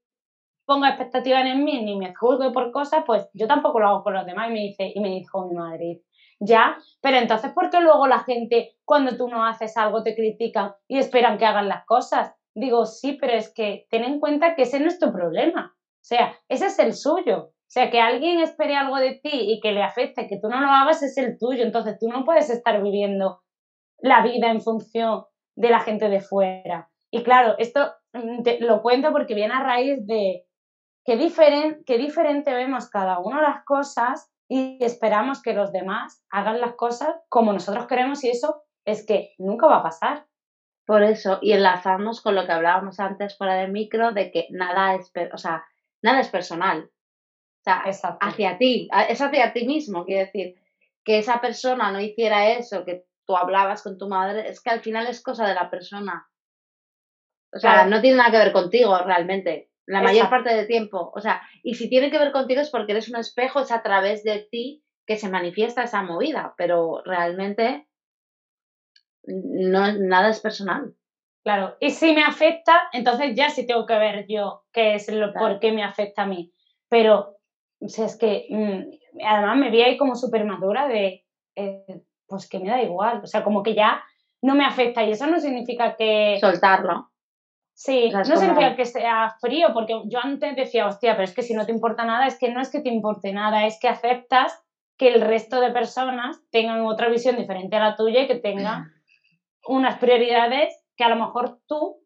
ponga 0.65 0.87
expectativas 0.87 1.45
en 1.45 1.65
mí 1.65 1.83
ni 1.83 1.97
me 1.97 2.15
juzgue 2.15 2.51
por 2.51 2.71
cosas, 2.71 3.03
pues 3.05 3.29
yo 3.33 3.45
tampoco 3.45 3.81
lo 3.81 3.89
hago 3.89 4.03
con 4.03 4.13
los 4.13 4.25
demás. 4.25 4.49
Y 4.49 4.53
me 4.53 4.59
dice, 4.61 4.89
y 4.95 5.01
me 5.01 5.09
dijo 5.09 5.49
mi 5.49 5.55
madre, 5.57 5.99
ya, 6.39 6.77
pero 7.01 7.17
entonces, 7.17 7.51
¿por 7.51 7.69
qué 7.69 7.81
luego 7.81 8.07
la 8.07 8.19
gente, 8.19 8.77
cuando 8.85 9.17
tú 9.17 9.27
no 9.27 9.43
haces 9.43 9.75
algo, 9.75 10.01
te 10.01 10.15
critican 10.15 10.75
y 10.87 10.97
esperan 10.97 11.37
que 11.37 11.45
hagan 11.45 11.67
las 11.67 11.85
cosas? 11.85 12.38
Digo, 12.59 12.85
sí, 12.85 13.17
pero 13.19 13.33
es 13.33 13.53
que 13.53 13.87
ten 13.89 14.03
en 14.03 14.19
cuenta 14.19 14.55
que 14.55 14.63
ese 14.63 14.79
no 14.79 14.87
es 14.87 14.99
tu 14.99 15.11
problema. 15.11 15.73
O 15.75 16.03
sea, 16.03 16.35
ese 16.47 16.67
es 16.67 16.79
el 16.79 16.93
suyo. 16.93 17.37
O 17.37 17.71
sea, 17.71 17.89
que 17.91 17.99
alguien 17.99 18.39
espere 18.39 18.75
algo 18.75 18.97
de 18.97 19.19
ti 19.21 19.31
y 19.31 19.59
que 19.59 19.71
le 19.71 19.83
afecte, 19.83 20.27
que 20.27 20.39
tú 20.39 20.49
no 20.49 20.59
lo 20.59 20.67
hagas, 20.67 21.03
es 21.03 21.17
el 21.17 21.37
tuyo. 21.37 21.63
Entonces, 21.63 21.97
tú 21.99 22.07
no 22.07 22.23
puedes 22.25 22.49
estar 22.49 22.81
viviendo 22.81 23.41
la 23.99 24.23
vida 24.23 24.49
en 24.49 24.61
función 24.61 25.25
de 25.55 25.69
la 25.69 25.79
gente 25.79 26.09
de 26.09 26.21
fuera. 26.21 26.89
Y 27.11 27.23
claro, 27.23 27.55
esto 27.57 27.91
mm, 28.13 28.43
lo 28.61 28.81
cuento 28.81 29.11
porque 29.11 29.35
viene 29.35 29.53
a 29.53 29.63
raíz 29.63 30.05
de, 30.05 30.45
qué, 31.05 31.97
diferente 31.97 32.53
vemos 32.53 32.89
cada 32.89 33.19
uno 33.19 33.41
las 33.41 33.63
cosas 33.65 34.31
y 34.47 34.83
esperamos 34.83 35.41
que 35.41 35.53
los 35.53 35.71
demás 35.71 36.23
hagan 36.31 36.59
las 36.59 36.75
cosas 36.75 37.15
como 37.29 37.53
nosotros 37.53 37.87
queremos 37.87 38.23
y 38.23 38.29
eso 38.29 38.63
es 38.85 39.05
que 39.05 39.33
nunca 39.37 39.67
va 39.67 39.77
a 39.77 39.83
pasar. 39.83 40.25
Por 40.89 41.03
eso, 41.03 41.37
y 41.43 41.51
enlazamos 41.51 42.19
con 42.19 42.33
lo 42.33 42.47
que 42.47 42.51
hablábamos 42.51 42.99
antes 42.99 43.37
fuera 43.37 43.53
del 43.53 43.71
micro, 43.71 44.11
de 44.11 44.31
que 44.31 44.47
nada 44.49 44.95
es, 44.95 45.11
o 45.31 45.37
sea, 45.37 45.63
nada 46.01 46.19
es 46.19 46.29
personal. 46.29 46.89
O 46.89 47.63
sea, 47.63 47.83
hacia 48.19 48.57
ti, 48.57 48.89
es 49.07 49.21
hacia 49.21 49.53
ti 49.53 49.67
mismo, 49.67 50.03
quiero 50.03 50.25
decir. 50.25 50.55
que 51.03 51.19
esa 51.19 51.41
persona 51.41 51.91
no 51.91 51.99
hiciera 51.99 52.49
eso, 52.53 52.85
que 52.85 53.05
tú 53.27 53.37
hablabas 53.37 53.83
con 53.83 53.99
tu 53.99 54.09
madre, 54.09 54.49
es 54.49 54.63
que 54.63 54.71
al 54.71 54.81
final 54.81 55.05
es 55.05 55.21
cosa 55.21 55.47
de 55.47 55.53
la 55.53 55.69
persona. 55.69 56.27
O 57.53 57.59
sea, 57.59 57.85
no 57.85 58.01
tiene 58.01 58.17
nada 58.17 58.31
que 58.31 58.37
ver 58.39 58.51
contigo 58.51 58.97
realmente, 58.97 59.69
la 59.85 60.01
mayor 60.01 60.27
parte 60.27 60.55
del 60.55 60.65
tiempo. 60.65 61.11
O 61.13 61.21
sea, 61.21 61.39
y 61.61 61.75
si 61.75 61.87
tiene 61.87 62.09
que 62.09 62.17
ver 62.17 62.31
contigo 62.31 62.61
es 62.61 62.71
porque 62.71 62.93
eres 62.93 63.09
un 63.09 63.17
espejo, 63.17 63.59
es 63.59 63.71
a 63.71 63.83
través 63.83 64.23
de 64.23 64.47
ti 64.49 64.83
que 65.05 65.17
se 65.17 65.29
manifiesta 65.29 65.83
esa 65.83 66.01
movida, 66.01 66.55
pero 66.57 67.03
realmente 67.05 67.88
no, 69.29 69.91
nada 69.93 70.29
es 70.29 70.39
personal. 70.39 70.93
Claro, 71.43 71.77
y 71.79 71.91
si 71.91 72.13
me 72.13 72.23
afecta, 72.23 72.89
entonces 72.91 73.35
ya 73.35 73.49
sí 73.49 73.65
tengo 73.65 73.85
que 73.85 73.97
ver 73.97 74.25
yo 74.27 74.63
qué 74.73 74.95
es 74.95 75.11
lo 75.11 75.33
por 75.33 75.59
qué 75.59 75.71
me 75.71 75.83
afecta 75.83 76.23
a 76.23 76.27
mí. 76.27 76.51
Pero, 76.89 77.37
o 77.79 77.87
sea, 77.87 78.05
es 78.05 78.17
que 78.17 78.47
mm, 78.49 79.23
además 79.25 79.57
me 79.57 79.71
vi 79.71 79.81
ahí 79.81 79.97
como 79.97 80.15
súper 80.15 80.43
madura 80.43 80.87
de, 80.87 81.25
eh, 81.55 82.03
pues 82.27 82.49
que 82.49 82.59
me 82.59 82.69
da 82.69 82.81
igual, 82.81 83.21
o 83.23 83.27
sea, 83.27 83.43
como 83.43 83.63
que 83.63 83.73
ya 83.73 84.03
no 84.41 84.55
me 84.55 84.65
afecta 84.65 85.03
y 85.03 85.11
eso 85.11 85.27
no 85.27 85.39
significa 85.39 85.95
que... 85.95 86.37
Soltarlo. 86.39 87.09
Sí, 87.73 88.09
no 88.11 88.25
significa 88.25 88.75
que 88.75 88.83
sea 88.83 89.37
frío, 89.39 89.69
porque 89.73 90.01
yo 90.07 90.19
antes 90.21 90.53
decía, 90.57 90.85
hostia, 90.85 91.13
pero 91.13 91.23
es 91.23 91.33
que 91.33 91.43
si 91.43 91.53
no 91.53 91.65
te 91.65 91.71
importa 91.71 92.03
nada, 92.03 92.27
es 92.27 92.37
que 92.37 92.51
no 92.51 92.59
es 92.59 92.69
que 92.69 92.81
te 92.81 92.89
importe 92.89 93.31
nada, 93.31 93.65
es 93.65 93.79
que 93.79 93.87
aceptas 93.87 94.61
que 94.97 95.13
el 95.13 95.21
resto 95.21 95.61
de 95.61 95.71
personas 95.71 96.41
tengan 96.51 96.81
otra 96.81 97.07
visión 97.07 97.37
diferente 97.37 97.77
a 97.77 97.79
la 97.79 97.95
tuya 97.95 98.23
y 98.23 98.27
que 98.27 98.35
tengan 98.35 98.91
unas 99.69 99.99
prioridades 99.99 100.75
que 100.97 101.03
a 101.03 101.09
lo 101.09 101.15
mejor 101.15 101.59
tú 101.67 102.01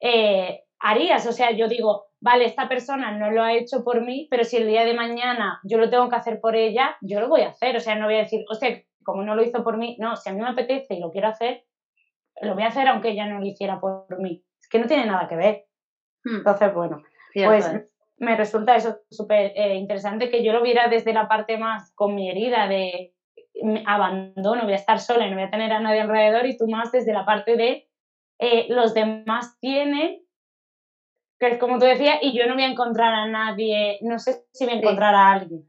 eh, 0.00 0.64
harías. 0.80 1.26
O 1.26 1.32
sea, 1.32 1.52
yo 1.52 1.68
digo, 1.68 2.06
vale, 2.20 2.46
esta 2.46 2.68
persona 2.68 3.12
no 3.12 3.30
lo 3.30 3.42
ha 3.42 3.52
hecho 3.52 3.84
por 3.84 4.00
mí, 4.00 4.26
pero 4.30 4.44
si 4.44 4.56
el 4.56 4.66
día 4.66 4.84
de 4.84 4.94
mañana 4.94 5.60
yo 5.62 5.78
lo 5.78 5.90
tengo 5.90 6.08
que 6.08 6.16
hacer 6.16 6.40
por 6.40 6.56
ella, 6.56 6.96
yo 7.02 7.20
lo 7.20 7.28
voy 7.28 7.42
a 7.42 7.50
hacer. 7.50 7.76
O 7.76 7.80
sea, 7.80 7.96
no 7.96 8.06
voy 8.06 8.16
a 8.16 8.22
decir, 8.22 8.44
hostia, 8.48 8.82
como 9.04 9.22
no 9.22 9.34
lo 9.34 9.42
hizo 9.42 9.62
por 9.62 9.76
mí, 9.76 9.96
no, 10.00 10.16
si 10.16 10.30
a 10.30 10.32
mí 10.32 10.40
me 10.40 10.48
apetece 10.48 10.94
y 10.94 11.00
lo 11.00 11.10
quiero 11.10 11.28
hacer, 11.28 11.64
lo 12.40 12.54
voy 12.54 12.62
a 12.62 12.68
hacer 12.68 12.88
aunque 12.88 13.10
ella 13.10 13.26
no 13.26 13.40
lo 13.40 13.46
hiciera 13.46 13.78
por 13.78 14.18
mí. 14.18 14.42
Es 14.58 14.68
que 14.68 14.78
no 14.78 14.86
tiene 14.86 15.06
nada 15.06 15.28
que 15.28 15.36
ver. 15.36 15.66
Hmm. 16.24 16.36
Entonces, 16.36 16.72
bueno, 16.72 17.02
pues 17.34 17.70
me 18.16 18.36
resulta 18.36 18.76
eso 18.76 19.00
súper 19.10 19.52
eh, 19.54 19.74
interesante 19.74 20.30
que 20.30 20.42
yo 20.42 20.52
lo 20.52 20.62
viera 20.62 20.88
desde 20.88 21.12
la 21.12 21.28
parte 21.28 21.58
más 21.58 21.92
con 21.94 22.14
mi 22.14 22.30
herida 22.30 22.68
de 22.68 23.12
abandono, 23.86 24.64
voy 24.64 24.72
a 24.72 24.76
estar 24.76 24.98
sola 24.98 25.26
y 25.26 25.30
no 25.30 25.36
voy 25.36 25.44
a 25.44 25.50
tener 25.50 25.72
a 25.72 25.80
nadie 25.80 26.00
alrededor 26.00 26.46
y 26.46 26.56
tú 26.56 26.66
más 26.68 26.92
desde 26.92 27.12
la 27.12 27.24
parte 27.24 27.56
de 27.56 27.88
eh, 28.38 28.66
los 28.68 28.94
demás 28.94 29.58
tienen, 29.60 30.20
que 31.38 31.48
es 31.48 31.58
como 31.58 31.78
tú 31.78 31.84
decías, 31.84 32.18
y 32.22 32.36
yo 32.36 32.46
no 32.46 32.54
voy 32.54 32.64
a 32.64 32.70
encontrar 32.70 33.12
a 33.14 33.28
nadie, 33.28 33.98
no 34.02 34.18
sé 34.18 34.44
si 34.52 34.64
voy 34.64 34.74
a 34.74 34.78
encontrar 34.78 35.14
a 35.14 35.32
alguien. 35.32 35.68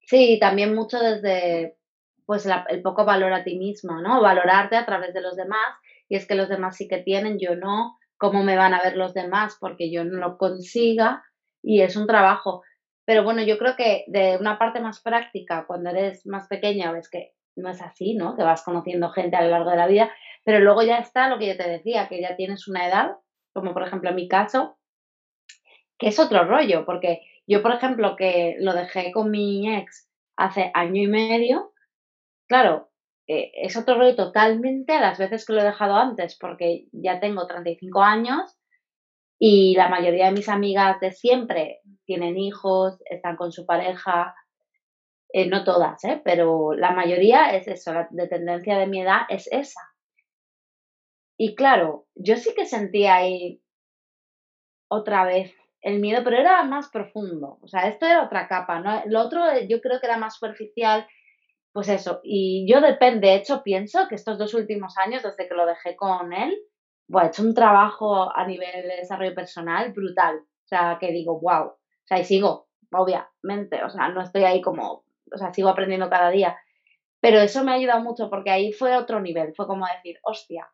Sí, 0.00 0.38
también 0.40 0.74
mucho 0.74 0.98
desde 0.98 1.76
pues 2.24 2.46
el 2.46 2.82
poco 2.82 3.06
valor 3.06 3.32
a 3.32 3.42
ti 3.42 3.56
mismo, 3.56 4.02
¿no? 4.02 4.20
Valorarte 4.20 4.76
a 4.76 4.84
través 4.84 5.14
de 5.14 5.22
los 5.22 5.34
demás 5.34 5.66
y 6.08 6.16
es 6.16 6.26
que 6.26 6.34
los 6.34 6.48
demás 6.48 6.76
sí 6.76 6.86
que 6.86 6.98
tienen, 6.98 7.38
yo 7.38 7.56
no, 7.56 7.96
cómo 8.18 8.42
me 8.42 8.56
van 8.56 8.74
a 8.74 8.82
ver 8.82 8.96
los 8.96 9.14
demás 9.14 9.56
porque 9.58 9.90
yo 9.90 10.04
no 10.04 10.18
lo 10.18 10.36
consiga 10.36 11.24
y 11.62 11.80
es 11.80 11.96
un 11.96 12.06
trabajo. 12.06 12.62
Pero 13.08 13.24
bueno, 13.24 13.40
yo 13.40 13.56
creo 13.56 13.74
que 13.74 14.04
de 14.08 14.36
una 14.36 14.58
parte 14.58 14.80
más 14.80 15.00
práctica, 15.00 15.64
cuando 15.66 15.88
eres 15.88 16.26
más 16.26 16.46
pequeña, 16.46 16.92
ves 16.92 17.08
que 17.08 17.32
no 17.56 17.70
es 17.70 17.80
así, 17.80 18.14
¿no? 18.14 18.36
Que 18.36 18.42
vas 18.42 18.62
conociendo 18.62 19.08
gente 19.08 19.34
a 19.34 19.40
lo 19.40 19.48
largo 19.48 19.70
de 19.70 19.78
la 19.78 19.86
vida, 19.86 20.12
pero 20.44 20.60
luego 20.60 20.82
ya 20.82 20.98
está 20.98 21.30
lo 21.30 21.38
que 21.38 21.46
yo 21.46 21.56
te 21.56 21.66
decía, 21.66 22.06
que 22.06 22.20
ya 22.20 22.36
tienes 22.36 22.68
una 22.68 22.86
edad, 22.86 23.16
como 23.54 23.72
por 23.72 23.82
ejemplo 23.82 24.10
en 24.10 24.16
mi 24.16 24.28
caso, 24.28 24.76
que 25.98 26.08
es 26.08 26.18
otro 26.18 26.44
rollo, 26.44 26.84
porque 26.84 27.22
yo, 27.46 27.62
por 27.62 27.72
ejemplo, 27.72 28.14
que 28.14 28.56
lo 28.58 28.74
dejé 28.74 29.10
con 29.10 29.30
mi 29.30 29.74
ex 29.74 30.10
hace 30.36 30.70
año 30.74 31.00
y 31.00 31.06
medio, 31.06 31.72
claro, 32.46 32.90
eh, 33.26 33.52
es 33.54 33.74
otro 33.78 33.94
rollo 33.94 34.16
totalmente 34.16 34.92
a 34.92 35.00
las 35.00 35.16
veces 35.16 35.46
que 35.46 35.54
lo 35.54 35.62
he 35.62 35.64
dejado 35.64 35.96
antes, 35.96 36.36
porque 36.38 36.88
ya 36.92 37.20
tengo 37.20 37.46
35 37.46 38.02
años 38.02 38.57
y 39.38 39.74
la 39.76 39.88
mayoría 39.88 40.26
de 40.26 40.32
mis 40.32 40.48
amigas 40.48 40.98
de 41.00 41.12
siempre 41.12 41.80
tienen 42.04 42.36
hijos, 42.36 42.98
están 43.08 43.36
con 43.36 43.52
su 43.52 43.66
pareja, 43.66 44.34
eh, 45.32 45.46
no 45.46 45.62
todas, 45.64 46.02
¿eh? 46.04 46.20
pero 46.24 46.72
la 46.72 46.92
mayoría 46.92 47.54
es 47.54 47.68
eso, 47.68 47.92
la 47.92 48.08
de 48.10 48.28
tendencia 48.28 48.78
de 48.78 48.86
mi 48.86 49.02
edad 49.02 49.22
es 49.28 49.48
esa. 49.52 49.80
Y 51.36 51.54
claro, 51.54 52.06
yo 52.16 52.36
sí 52.36 52.52
que 52.56 52.66
sentía 52.66 53.16
ahí 53.16 53.62
otra 54.88 55.24
vez 55.24 55.54
el 55.82 56.00
miedo, 56.00 56.24
pero 56.24 56.38
era 56.38 56.64
más 56.64 56.88
profundo. 56.88 57.58
O 57.62 57.68
sea, 57.68 57.88
esto 57.88 58.06
era 58.06 58.24
otra 58.24 58.48
capa, 58.48 58.80
¿no? 58.80 59.02
Lo 59.06 59.20
otro 59.20 59.42
yo 59.68 59.80
creo 59.80 60.00
que 60.00 60.06
era 60.06 60.16
más 60.16 60.34
superficial, 60.34 61.06
pues 61.72 61.88
eso. 61.88 62.20
Y 62.24 62.66
yo 62.68 62.80
depende, 62.80 63.28
de 63.28 63.34
hecho, 63.36 63.62
pienso 63.62 64.08
que 64.08 64.16
estos 64.16 64.38
dos 64.38 64.54
últimos 64.54 64.96
años, 64.98 65.22
desde 65.22 65.46
que 65.46 65.54
lo 65.54 65.66
dejé 65.66 65.94
con 65.94 66.32
él, 66.32 66.58
bueno, 67.08 67.26
he 67.26 67.30
hecho 67.30 67.42
un 67.42 67.54
trabajo 67.54 68.30
a 68.36 68.46
nivel 68.46 68.82
de 68.82 68.96
desarrollo 68.96 69.34
personal 69.34 69.92
brutal. 69.92 70.36
O 70.36 70.68
sea, 70.68 70.98
que 71.00 71.10
digo, 71.10 71.40
wow. 71.40 71.68
O 71.68 72.06
sea, 72.06 72.20
y 72.20 72.24
sigo, 72.24 72.68
obviamente. 72.92 73.82
O 73.82 73.90
sea, 73.90 74.08
no 74.08 74.22
estoy 74.22 74.44
ahí 74.44 74.60
como, 74.60 75.04
o 75.32 75.38
sea, 75.38 75.52
sigo 75.52 75.70
aprendiendo 75.70 76.10
cada 76.10 76.30
día. 76.30 76.56
Pero 77.20 77.40
eso 77.40 77.64
me 77.64 77.72
ha 77.72 77.74
ayudado 77.74 78.02
mucho 78.02 78.28
porque 78.28 78.50
ahí 78.50 78.72
fue 78.72 78.96
otro 78.96 79.20
nivel. 79.20 79.54
Fue 79.56 79.66
como 79.66 79.86
decir, 79.86 80.18
hostia, 80.22 80.68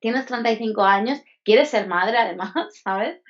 tienes 0.00 0.26
35 0.26 0.82
años, 0.82 1.20
quieres 1.44 1.68
ser 1.68 1.88
madre 1.88 2.18
además, 2.18 2.52
¿sabes? 2.82 3.20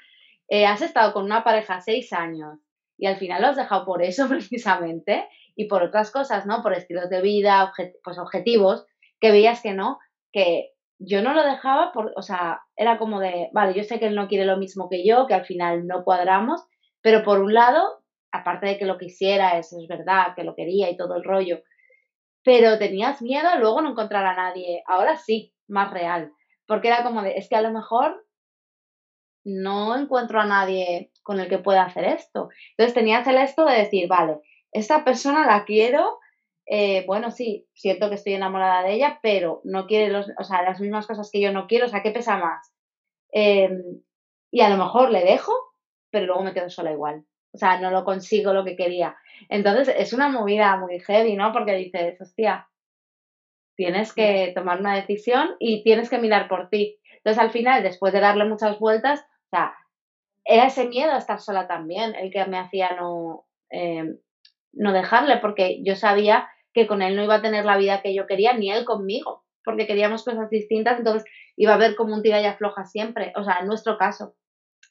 Eh, 0.48 0.66
has 0.66 0.82
estado 0.82 1.14
con 1.14 1.24
una 1.24 1.42
pareja 1.42 1.80
seis 1.80 2.12
años 2.12 2.58
y 2.98 3.06
al 3.06 3.16
final 3.16 3.40
lo 3.40 3.48
has 3.48 3.56
dejado 3.56 3.86
por 3.86 4.02
eso 4.02 4.28
precisamente 4.28 5.26
y 5.56 5.64
por 5.64 5.82
otras 5.82 6.10
cosas, 6.10 6.44
¿no? 6.44 6.62
Por 6.62 6.74
estilos 6.74 7.08
de 7.08 7.22
vida, 7.22 7.72
pues 8.04 8.18
objetivos, 8.18 8.86
que 9.18 9.30
veías 9.30 9.62
que 9.62 9.72
no, 9.72 9.98
que 10.30 10.72
yo 11.04 11.22
no 11.22 11.34
lo 11.34 11.42
dejaba, 11.42 11.92
por, 11.92 12.12
o 12.16 12.22
sea, 12.22 12.62
era 12.76 12.98
como 12.98 13.20
de, 13.20 13.48
vale, 13.52 13.74
yo 13.74 13.84
sé 13.84 13.98
que 13.98 14.06
él 14.06 14.14
no 14.14 14.28
quiere 14.28 14.44
lo 14.44 14.56
mismo 14.56 14.88
que 14.88 15.06
yo, 15.06 15.26
que 15.26 15.34
al 15.34 15.44
final 15.44 15.86
no 15.86 16.04
cuadramos, 16.04 16.64
pero 17.00 17.22
por 17.24 17.40
un 17.40 17.54
lado, 17.54 18.04
aparte 18.30 18.66
de 18.66 18.78
que 18.78 18.86
lo 18.86 18.98
quisiera, 18.98 19.58
eso 19.58 19.76
es 19.80 19.88
verdad, 19.88 20.34
que 20.36 20.44
lo 20.44 20.54
quería 20.54 20.90
y 20.90 20.96
todo 20.96 21.16
el 21.16 21.24
rollo, 21.24 21.60
pero 22.44 22.78
tenías 22.78 23.22
miedo 23.22 23.48
a 23.48 23.58
luego 23.58 23.82
no 23.82 23.90
encontrar 23.90 24.24
a 24.24 24.34
nadie. 24.34 24.82
Ahora 24.86 25.16
sí, 25.16 25.54
más 25.68 25.92
real, 25.92 26.32
porque 26.66 26.88
era 26.88 27.02
como 27.02 27.22
de, 27.22 27.36
es 27.36 27.48
que 27.48 27.56
a 27.56 27.62
lo 27.62 27.72
mejor 27.72 28.24
no 29.44 29.96
encuentro 29.96 30.40
a 30.40 30.46
nadie 30.46 31.10
con 31.22 31.40
el 31.40 31.48
que 31.48 31.58
pueda 31.58 31.82
hacer 31.84 32.04
esto. 32.04 32.48
Entonces 32.70 32.94
tenías 32.94 33.26
el 33.26 33.38
esto 33.38 33.64
de 33.64 33.78
decir, 33.78 34.08
vale, 34.08 34.38
esta 34.70 35.04
persona 35.04 35.46
la 35.46 35.64
quiero, 35.64 36.18
eh, 36.74 37.04
bueno, 37.06 37.30
sí, 37.30 37.68
siento 37.74 38.08
que 38.08 38.14
estoy 38.14 38.32
enamorada 38.32 38.82
de 38.82 38.94
ella, 38.94 39.20
pero 39.22 39.60
no 39.62 39.86
quiere 39.86 40.08
los, 40.08 40.30
o 40.38 40.42
sea, 40.42 40.62
las 40.62 40.80
mismas 40.80 41.06
cosas 41.06 41.28
que 41.30 41.38
yo 41.38 41.52
no 41.52 41.66
quiero, 41.66 41.84
o 41.84 41.88
sea, 41.90 42.02
¿qué 42.02 42.12
pesa 42.12 42.38
más? 42.38 42.72
Em, 43.30 44.00
y 44.50 44.62
a 44.62 44.70
lo 44.70 44.78
mejor 44.78 45.10
le 45.10 45.22
dejo, 45.22 45.52
pero 46.10 46.24
luego 46.24 46.42
me 46.42 46.54
quedo 46.54 46.70
sola 46.70 46.90
igual. 46.90 47.26
O 47.52 47.58
sea, 47.58 47.78
no 47.78 47.90
lo 47.90 48.06
consigo 48.06 48.54
lo 48.54 48.64
que 48.64 48.74
quería. 48.74 49.14
Entonces, 49.50 49.94
es 49.98 50.14
una 50.14 50.30
movida 50.30 50.78
muy 50.78 50.98
heavy, 51.00 51.36
¿no? 51.36 51.52
Porque 51.52 51.74
dices, 51.74 52.18
hostia, 52.18 52.66
tienes 53.76 54.14
que 54.14 54.52
tomar 54.54 54.80
una 54.80 54.96
decisión 54.96 55.56
y 55.58 55.82
tienes 55.82 56.08
que 56.08 56.20
mirar 56.20 56.48
por 56.48 56.70
ti. 56.70 56.98
Entonces, 57.16 57.38
al 57.38 57.50
final, 57.50 57.82
después 57.82 58.14
de 58.14 58.20
darle 58.20 58.46
muchas 58.46 58.78
vueltas, 58.78 59.20
o 59.20 59.48
sea, 59.50 59.74
era 60.42 60.68
ese 60.68 60.88
miedo 60.88 61.12
a 61.12 61.18
estar 61.18 61.38
sola 61.38 61.68
también 61.68 62.14
el 62.14 62.30
que 62.30 62.46
me 62.46 62.58
hacía 62.58 62.96
no, 62.98 63.44
em, 63.68 64.16
no 64.72 64.94
dejarle, 64.94 65.36
porque 65.36 65.82
yo 65.84 65.96
sabía 65.96 66.48
que 66.72 66.86
con 66.86 67.02
él 67.02 67.16
no 67.16 67.24
iba 67.24 67.36
a 67.36 67.42
tener 67.42 67.64
la 67.64 67.76
vida 67.76 68.02
que 68.02 68.14
yo 68.14 68.26
quería, 68.26 68.54
ni 68.54 68.70
él 68.70 68.84
conmigo, 68.84 69.44
porque 69.64 69.86
queríamos 69.86 70.24
cosas 70.24 70.50
distintas, 70.50 70.98
entonces 70.98 71.24
iba 71.56 71.72
a 71.72 71.76
haber 71.76 71.94
como 71.96 72.14
un 72.14 72.22
tira 72.22 72.40
y 72.40 72.46
afloja 72.46 72.84
siempre, 72.84 73.32
o 73.36 73.44
sea, 73.44 73.58
en 73.60 73.66
nuestro 73.66 73.98
caso. 73.98 74.34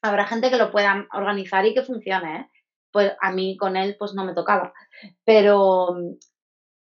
Habrá 0.01 0.25
gente 0.25 0.49
que 0.49 0.57
lo 0.57 0.71
pueda 0.71 1.07
organizar 1.13 1.65
y 1.65 1.73
que 1.73 1.83
funcione, 1.83 2.35
¿eh? 2.35 2.47
Pues 2.91 3.13
a 3.21 3.31
mí 3.31 3.55
con 3.57 3.77
él 3.77 3.95
pues 3.97 4.13
no 4.13 4.25
me 4.25 4.33
tocaba. 4.33 4.73
Pero 5.23 5.95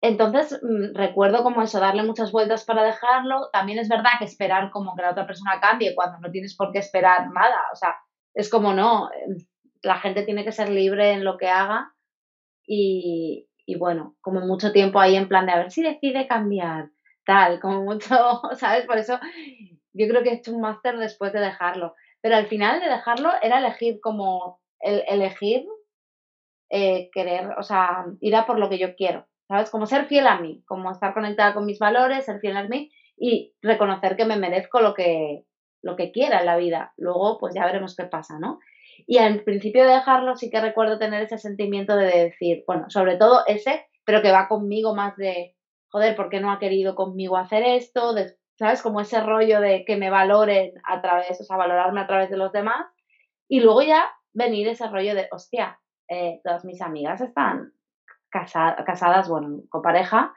entonces 0.03 0.61
mm, 0.63 0.95
recuerdo 0.95 1.43
como 1.43 1.63
eso, 1.63 1.81
darle 1.81 2.03
muchas 2.03 2.33
vueltas 2.33 2.65
para 2.65 2.83
dejarlo. 2.83 3.51
También 3.53 3.79
es 3.79 3.89
verdad 3.89 4.13
que 4.19 4.25
esperar 4.25 4.71
como 4.71 4.95
que 4.97 5.03
la 5.03 5.13
otra 5.13 5.27
persona 5.27 5.61
cambie 5.61 5.95
cuando 5.95 6.19
no 6.19 6.31
tienes 6.31 6.57
por 6.57 6.73
qué 6.73 6.81
esperar 6.81 7.31
nada. 7.33 7.61
O 7.73 7.77
sea, 7.77 7.97
es 8.35 8.51
como 8.51 8.75
no, 8.75 9.11
em, 9.13 9.37
la 9.83 9.99
gente 9.99 10.25
tiene 10.25 10.45
que 10.45 10.53
ser 10.53 10.69
libre 10.71 11.13
en 11.13 11.25
lo 11.25 11.37
que 11.39 11.49
haga 11.49 11.93
y, 12.67 13.49
y 13.67 13.77
bueno, 13.77 14.17
como 14.21 14.41
mucho 14.41 14.73
tiempo 14.73 14.99
ahí 14.99 15.17
en 15.17 15.29
plan 15.29 15.47
de 15.47 15.53
a 15.53 15.59
ver 15.59 15.71
si 15.71 15.83
decide 15.83 16.27
cambiar, 16.27 16.91
tal, 17.25 17.61
como 17.61 17.83
mucho, 17.83 18.09
¿sabes? 18.57 18.87
Por 18.87 18.99
eso 18.99 19.19
yo 19.93 20.09
creo 20.09 20.23
que 20.23 20.31
he 20.31 20.35
hecho 20.35 20.53
un 20.53 20.61
máster 20.61 20.97
después 20.99 21.33
de 21.33 21.41
dejarlo. 21.41 21.95
Pero 22.21 22.37
al 22.37 22.47
final 22.47 22.81
de 22.81 22.89
dejarlo 22.89 23.31
era 23.43 23.59
elegir 23.59 24.01
como, 24.01 24.61
el, 24.81 25.03
elegir 25.09 25.65
eh, 26.71 27.11
querer, 27.13 27.51
o 27.59 27.63
sea, 27.63 28.07
ir 28.21 28.35
a 28.37 28.47
por 28.47 28.59
lo 28.59 28.69
que 28.69 28.79
yo 28.79 28.95
quiero, 28.95 29.27
¿sabes? 29.49 29.71
Como 29.71 29.87
ser 29.87 30.07
fiel 30.07 30.27
a 30.27 30.39
mí, 30.41 30.63
como 30.67 30.91
estar 30.91 31.15
conectada 31.15 31.55
con 31.55 31.67
mis 31.67 31.79
valores, 31.79 32.25
ser 32.25 32.41
fiel 32.41 32.57
a 32.57 32.65
mí 32.65 32.91
y 33.17 33.55
reconocer 33.61 34.17
que 34.17 34.25
me 34.25 34.37
merezco 34.37 34.81
lo 34.81 34.95
que, 34.95 35.45
lo 35.83 35.97
que 35.97 36.13
quiera 36.13 36.41
en 36.41 36.47
la 36.47 36.57
vida. 36.57 36.93
Luego, 36.97 37.39
pues 37.39 37.55
ya 37.55 37.67
veremos 37.67 37.95
qué 37.97 38.05
pasa, 38.05 38.39
¿no? 38.39 38.59
Y 39.07 39.19
al 39.19 39.43
principio 39.45 39.85
de 39.85 39.95
dejarlo 39.95 40.37
sí 40.37 40.51
que 40.51 40.61
recuerdo 40.61 40.99
tener 40.99 41.23
ese 41.23 41.39
sentimiento 41.39 41.97
de 41.97 42.25
decir, 42.25 42.65
bueno, 42.67 42.89
sobre 42.89 43.17
todo 43.17 43.43
ese 43.47 43.87
pero 44.05 44.23
que 44.23 44.33
va 44.33 44.49
conmigo 44.49 44.95
más 44.95 45.17
de, 45.17 45.57
joder, 45.91 46.17
¿por 46.17 46.29
qué 46.29 46.41
no 46.41 46.51
ha 46.51 46.59
querido 46.59 46.95
conmigo 46.95 47.37
hacer 47.37 47.63
esto? 47.63 48.15
¿Sabes? 48.59 48.83
Como 48.83 49.01
ese 49.01 49.21
rollo 49.21 49.61
de 49.61 49.85
que 49.85 49.97
me 49.97 50.11
valoren 50.11 50.73
a 50.85 51.01
través, 51.01 51.41
o 51.41 51.45
sea, 51.45 51.57
valorarme 51.57 52.01
a 52.01 52.07
través 52.07 52.31
de 52.31 52.37
los 52.37 52.53
demás. 52.53 52.87
Y 53.49 53.61
luego 53.61 53.83
ya 53.83 54.11
venir 54.33 54.69
ese 54.69 54.89
rollo 54.89 55.15
de, 55.15 55.29
hostia, 55.31 55.79
eh, 56.09 56.41
todas 56.45 56.65
mis 56.65 56.81
amigas 56.81 57.21
están 57.21 57.73
casadas, 58.31 59.29
bueno, 59.29 59.61
con 59.69 59.83
pareja, 59.83 60.35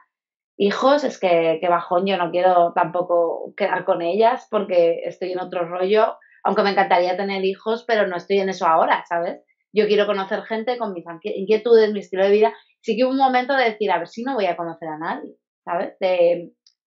hijos, 0.58 1.02
es 1.02 1.18
que, 1.18 1.58
que 1.60 1.68
bajón, 1.68 2.06
yo 2.06 2.18
no 2.18 2.30
quiero 2.30 2.72
tampoco 2.74 3.54
quedar 3.56 3.86
con 3.86 4.02
ellas 4.02 4.46
porque 4.50 5.00
estoy 5.04 5.32
en 5.32 5.40
otro 5.40 5.66
rollo, 5.66 6.18
aunque 6.46 6.62
me 6.62 6.70
encantaría 6.70 7.16
tener 7.16 7.44
hijos, 7.44 7.84
pero 7.86 8.06
no 8.06 8.16
estoy 8.16 8.38
en 8.38 8.48
eso 8.48 8.66
ahora, 8.66 9.04
¿sabes? 9.08 9.42
Yo 9.72 9.86
quiero 9.86 10.06
conocer 10.06 10.42
gente 10.42 10.78
con 10.78 10.92
mis 10.92 11.04
inquietudes, 11.22 11.92
mi 11.92 12.00
estilo 12.00 12.24
de 12.24 12.30
vida. 12.30 12.54
Sí 12.80 12.96
que 12.96 13.04
hubo 13.04 13.10
un 13.10 13.18
momento 13.18 13.54
de 13.54 13.64
decir, 13.64 13.90
a 13.90 13.98
ver 13.98 14.08
si 14.08 14.22
no 14.22 14.34
voy 14.34 14.46
a 14.46 14.56
conocer 14.56 14.88
a 14.88 14.98
nadie, 14.98 15.34
¿sabes? 15.64 15.94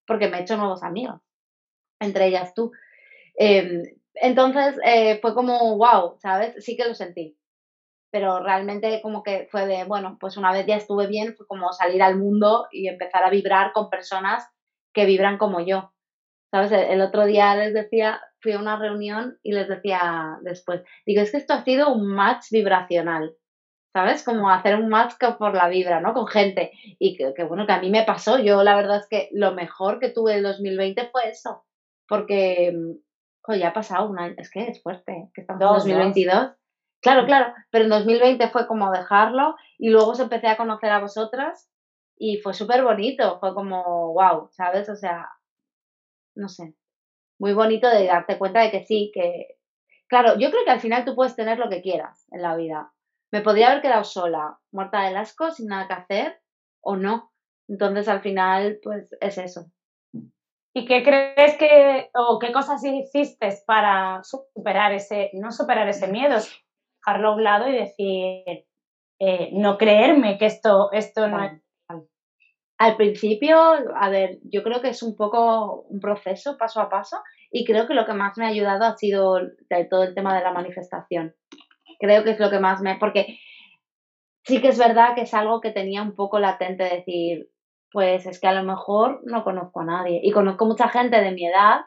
porque 0.07 0.27
me 0.27 0.39
he 0.39 0.41
hecho 0.41 0.57
nuevos 0.57 0.81
amigos, 0.81 1.21
entre 1.99 2.27
ellas 2.27 2.53
tú. 2.55 2.71
Em, 3.37 3.83
entonces 4.15 4.79
eh, 4.83 5.19
fue 5.21 5.35
como, 5.35 5.77
wow, 5.77 6.17
¿sabes? 6.19 6.63
Sí 6.65 6.75
que 6.75 6.87
lo 6.87 6.95
sentí 6.95 7.37
pero 8.11 8.39
realmente 8.39 9.01
como 9.01 9.23
que 9.23 9.47
fue 9.51 9.67
de, 9.67 9.83
bueno, 9.83 10.17
pues 10.19 10.37
una 10.37 10.51
vez 10.51 10.65
ya 10.65 10.75
estuve 10.75 11.07
bien, 11.07 11.35
fue 11.35 11.45
como 11.47 11.71
salir 11.71 12.01
al 12.01 12.17
mundo 12.17 12.67
y 12.71 12.87
empezar 12.87 13.23
a 13.23 13.29
vibrar 13.29 13.71
con 13.71 13.89
personas 13.89 14.47
que 14.93 15.05
vibran 15.05 15.37
como 15.37 15.59
yo. 15.59 15.93
¿Sabes? 16.51 16.71
El 16.71 17.01
otro 17.01 17.25
día 17.25 17.55
les 17.55 17.73
decía, 17.73 18.21
fui 18.41 18.53
a 18.53 18.59
una 18.59 18.77
reunión 18.77 19.37
y 19.43 19.51
les 19.51 19.67
decía 19.67 20.39
después, 20.41 20.81
digo, 21.05 21.21
es 21.21 21.31
que 21.31 21.37
esto 21.37 21.53
ha 21.53 21.63
sido 21.63 21.93
un 21.93 22.07
match 22.07 22.45
vibracional, 22.51 23.35
¿sabes? 23.93 24.23
Como 24.23 24.49
hacer 24.49 24.75
un 24.75 24.89
match 24.89 25.13
por 25.37 25.53
la 25.53 25.69
vibra, 25.69 25.99
¿no? 25.99 26.13
Con 26.13 26.27
gente. 26.27 26.71
Y 26.97 27.15
que, 27.15 27.43
bueno, 27.43 27.67
que 27.67 27.73
a 27.73 27.81
mí 27.81 27.89
me 27.91 28.03
pasó, 28.03 28.39
yo 28.39 28.63
la 28.63 28.75
verdad 28.75 28.97
es 28.97 29.07
que 29.07 29.29
lo 29.31 29.53
mejor 29.53 29.99
que 29.99 30.09
tuve 30.09 30.37
en 30.37 30.43
2020 30.43 31.09
fue 31.11 31.29
eso, 31.29 31.65
porque, 32.07 32.73
ya 33.47 33.69
ha 33.69 33.73
pasado 33.73 34.09
un 34.09 34.19
año, 34.19 34.35
es 34.37 34.49
que 34.49 34.67
es 34.67 34.81
fuerte, 34.81 35.29
que 35.33 35.41
estamos 35.41 35.61
en 35.61 35.97
2022. 35.97 36.51
Claro, 37.01 37.25
claro, 37.25 37.53
pero 37.71 37.85
en 37.85 37.89
2020 37.91 38.49
fue 38.49 38.67
como 38.67 38.91
dejarlo 38.91 39.55
y 39.77 39.89
luego 39.89 40.11
os 40.11 40.19
empecé 40.19 40.47
a 40.47 40.57
conocer 40.57 40.91
a 40.91 40.99
vosotras 40.99 41.69
y 42.17 42.37
fue 42.37 42.53
súper 42.53 42.83
bonito, 42.83 43.39
fue 43.39 43.53
como, 43.53 44.13
wow, 44.13 44.49
¿sabes? 44.51 44.89
O 44.89 44.95
sea, 44.97 45.29
no 46.36 46.50
sé, 46.50 46.75
muy 47.39 47.53
bonito 47.53 47.89
de 47.89 48.05
darte 48.05 48.38
cuenta 48.38 48.62
de 48.62 48.71
que 48.71 48.83
sí, 48.86 49.12
que... 49.13 49.57
Claro, 50.07 50.38
yo 50.39 50.50
creo 50.50 50.65
que 50.65 50.71
al 50.71 50.81
final 50.81 51.05
tú 51.05 51.15
puedes 51.15 51.36
tener 51.36 51.57
lo 51.57 51.69
que 51.69 51.81
quieras 51.81 52.27
en 52.31 52.41
la 52.41 52.55
vida. 52.55 52.91
Me 53.31 53.41
podría 53.41 53.69
haber 53.69 53.81
quedado 53.81 54.03
sola, 54.03 54.57
muerta 54.71 55.07
de 55.07 55.15
asco, 55.15 55.51
sin 55.51 55.67
nada 55.67 55.88
que 55.88 55.93
hacer, 55.93 56.41
o 56.81 56.95
no. 56.95 57.31
Entonces 57.67 58.07
al 58.07 58.21
final, 58.21 58.79
pues 58.81 59.15
es 59.21 59.38
eso. 59.38 59.71
¿Y 60.74 60.86
qué 60.86 61.03
crees 61.03 61.57
que, 61.57 62.09
o 62.13 62.39
qué 62.39 62.51
cosas 62.51 62.83
hiciste 62.83 63.50
para 63.65 64.24
superar 64.24 64.93
ese, 64.93 65.29
no 65.33 65.51
superar 65.51 65.88
ese 65.88 66.07
miedo, 66.07 66.38
dejarlo 67.00 67.29
a 67.29 67.36
un 67.36 67.43
lado 67.43 67.67
y 67.67 67.74
decir, 67.74 68.65
eh, 69.19 69.50
no 69.53 69.77
creerme 69.77 70.38
que 70.38 70.45
esto, 70.45 70.91
esto 70.91 71.27
no. 71.27 71.59
Al 72.79 72.95
principio, 72.95 73.57
a 73.57 74.09
ver, 74.09 74.39
yo 74.43 74.63
creo 74.63 74.81
que 74.81 74.89
es 74.89 75.03
un 75.03 75.15
poco 75.15 75.81
un 75.89 76.00
proceso 76.00 76.57
paso 76.57 76.79
a 76.79 76.89
paso 76.89 77.17
y 77.51 77.65
creo 77.65 77.88
que 77.88 77.93
lo 77.93 78.05
que 78.05 78.13
más 78.13 78.38
me 78.38 78.45
ha 78.45 78.50
ayudado 78.50 78.86
ha 78.86 78.95
sido 78.95 79.38
todo 79.89 80.03
el 80.03 80.15
tema 80.15 80.36
de 80.36 80.43
la 80.43 80.53
manifestación. 80.53 81.36
Creo 82.00 82.24
que 82.24 82.31
es 82.31 82.39
lo 82.39 82.50
que 82.50 82.59
más 82.59 82.81
me... 82.81 82.95
Porque 82.95 83.38
sí 84.45 84.62
que 84.62 84.69
es 84.69 84.77
verdad 84.77 85.13
que 85.13 85.24
es 85.24 85.33
algo 85.33 85.59
que 85.59 85.71
tenía 85.71 86.01
un 86.01 86.15
poco 86.15 86.39
latente 86.39 86.86
decir, 86.86 87.50
pues 87.91 88.25
es 88.25 88.39
que 88.39 88.48
a 88.48 88.53
lo 88.53 88.63
mejor 88.63 89.21
no 89.25 89.43
conozco 89.43 89.81
a 89.81 89.86
nadie 89.86 90.21
y 90.24 90.31
conozco 90.31 90.65
mucha 90.65 90.88
gente 90.88 91.19
de 91.19 91.32
mi 91.32 91.45
edad 91.45 91.82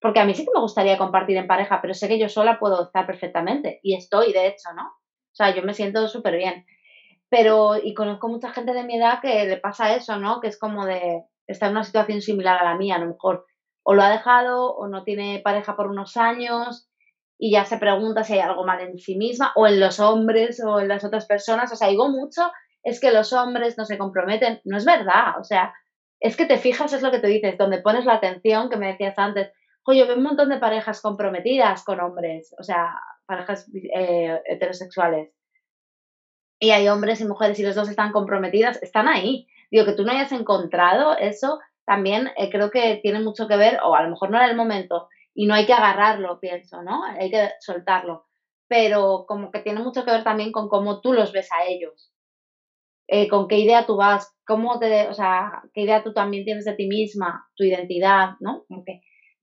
porque 0.00 0.20
a 0.20 0.24
mí 0.24 0.34
sí 0.34 0.44
que 0.44 0.52
me 0.54 0.60
gustaría 0.60 0.98
compartir 0.98 1.36
en 1.36 1.46
pareja, 1.46 1.80
pero 1.80 1.94
sé 1.94 2.08
que 2.08 2.18
yo 2.18 2.28
sola 2.28 2.58
puedo 2.58 2.84
estar 2.84 3.06
perfectamente 3.06 3.80
y 3.82 3.96
estoy, 3.96 4.32
de 4.32 4.48
hecho, 4.48 4.72
¿no? 4.74 4.82
O 4.84 5.34
sea, 5.34 5.54
yo 5.54 5.62
me 5.62 5.74
siento 5.74 6.06
súper 6.08 6.36
bien. 6.36 6.66
Pero, 7.32 7.76
y 7.82 7.94
conozco 7.94 8.28
mucha 8.28 8.52
gente 8.52 8.74
de 8.74 8.84
mi 8.84 8.98
edad 8.98 9.20
que 9.22 9.46
le 9.46 9.56
pasa 9.56 9.94
eso, 9.94 10.18
¿no? 10.18 10.38
Que 10.42 10.48
es 10.48 10.58
como 10.58 10.84
de 10.84 11.24
estar 11.46 11.70
en 11.70 11.76
una 11.76 11.84
situación 11.84 12.20
similar 12.20 12.60
a 12.60 12.64
la 12.64 12.76
mía, 12.76 12.96
a 12.96 12.98
lo 12.98 13.06
mejor 13.06 13.46
o 13.84 13.94
lo 13.94 14.02
ha 14.02 14.10
dejado 14.10 14.74
o 14.74 14.86
no 14.86 15.02
tiene 15.02 15.40
pareja 15.42 15.74
por 15.74 15.88
unos 15.88 16.16
años 16.16 16.88
y 17.38 17.52
ya 17.52 17.64
se 17.64 17.78
pregunta 17.78 18.22
si 18.22 18.34
hay 18.34 18.40
algo 18.40 18.64
mal 18.64 18.80
en 18.80 18.98
sí 18.98 19.16
misma 19.16 19.52
o 19.56 19.66
en 19.66 19.80
los 19.80 19.98
hombres 19.98 20.62
o 20.62 20.78
en 20.78 20.88
las 20.88 21.04
otras 21.04 21.26
personas. 21.26 21.72
O 21.72 21.76
sea, 21.76 21.88
digo 21.88 22.08
mucho, 22.10 22.42
es 22.82 23.00
que 23.00 23.10
los 23.10 23.32
hombres 23.32 23.76
no 23.78 23.86
se 23.86 23.98
comprometen. 23.98 24.60
No 24.64 24.76
es 24.76 24.84
verdad, 24.84 25.40
o 25.40 25.44
sea, 25.44 25.74
es 26.20 26.36
que 26.36 26.44
te 26.44 26.58
fijas, 26.58 26.92
es 26.92 27.02
lo 27.02 27.10
que 27.10 27.18
te 27.18 27.28
dices, 27.28 27.56
donde 27.56 27.80
pones 27.80 28.04
la 28.04 28.14
atención 28.14 28.68
que 28.68 28.76
me 28.76 28.88
decías 28.88 29.18
antes 29.18 29.50
Oye, 29.84 30.04
veo 30.04 30.16
un 30.16 30.22
montón 30.22 30.48
de 30.48 30.58
parejas 30.58 31.00
comprometidas 31.00 31.82
con 31.84 31.98
hombres, 32.00 32.54
o 32.56 32.62
sea, 32.62 32.94
parejas 33.26 33.68
eh, 33.74 34.40
heterosexuales. 34.44 35.32
Y 36.62 36.70
hay 36.70 36.86
hombres 36.86 37.20
y 37.20 37.24
mujeres 37.24 37.58
y 37.58 37.64
los 37.64 37.74
dos 37.74 37.88
están 37.88 38.12
comprometidas, 38.12 38.80
están 38.84 39.08
ahí. 39.08 39.48
Digo, 39.68 39.84
que 39.84 39.94
tú 39.94 40.04
no 40.04 40.12
hayas 40.12 40.30
encontrado 40.30 41.16
eso, 41.18 41.58
también 41.84 42.28
eh, 42.36 42.50
creo 42.50 42.70
que 42.70 43.00
tiene 43.02 43.18
mucho 43.18 43.48
que 43.48 43.56
ver, 43.56 43.80
o 43.82 43.96
a 43.96 44.02
lo 44.04 44.10
mejor 44.10 44.30
no 44.30 44.36
era 44.36 44.48
el 44.48 44.56
momento, 44.56 45.08
y 45.34 45.46
no 45.46 45.54
hay 45.54 45.66
que 45.66 45.72
agarrarlo, 45.72 46.38
pienso, 46.38 46.80
¿no? 46.84 47.02
Hay 47.02 47.32
que 47.32 47.48
soltarlo. 47.58 48.26
Pero 48.68 49.24
como 49.26 49.50
que 49.50 49.58
tiene 49.58 49.80
mucho 49.80 50.04
que 50.04 50.12
ver 50.12 50.22
también 50.22 50.52
con 50.52 50.68
cómo 50.68 51.00
tú 51.00 51.12
los 51.12 51.32
ves 51.32 51.48
a 51.50 51.66
ellos. 51.66 52.12
Eh, 53.08 53.26
con 53.26 53.48
qué 53.48 53.58
idea 53.58 53.84
tú 53.84 53.96
vas, 53.96 54.32
cómo 54.46 54.78
te, 54.78 55.08
o 55.08 55.14
sea, 55.14 55.64
qué 55.74 55.80
idea 55.80 56.04
tú 56.04 56.12
también 56.12 56.44
tienes 56.44 56.64
de 56.64 56.74
ti 56.74 56.86
misma, 56.86 57.44
tu 57.56 57.64
identidad, 57.64 58.34
¿no? 58.38 58.66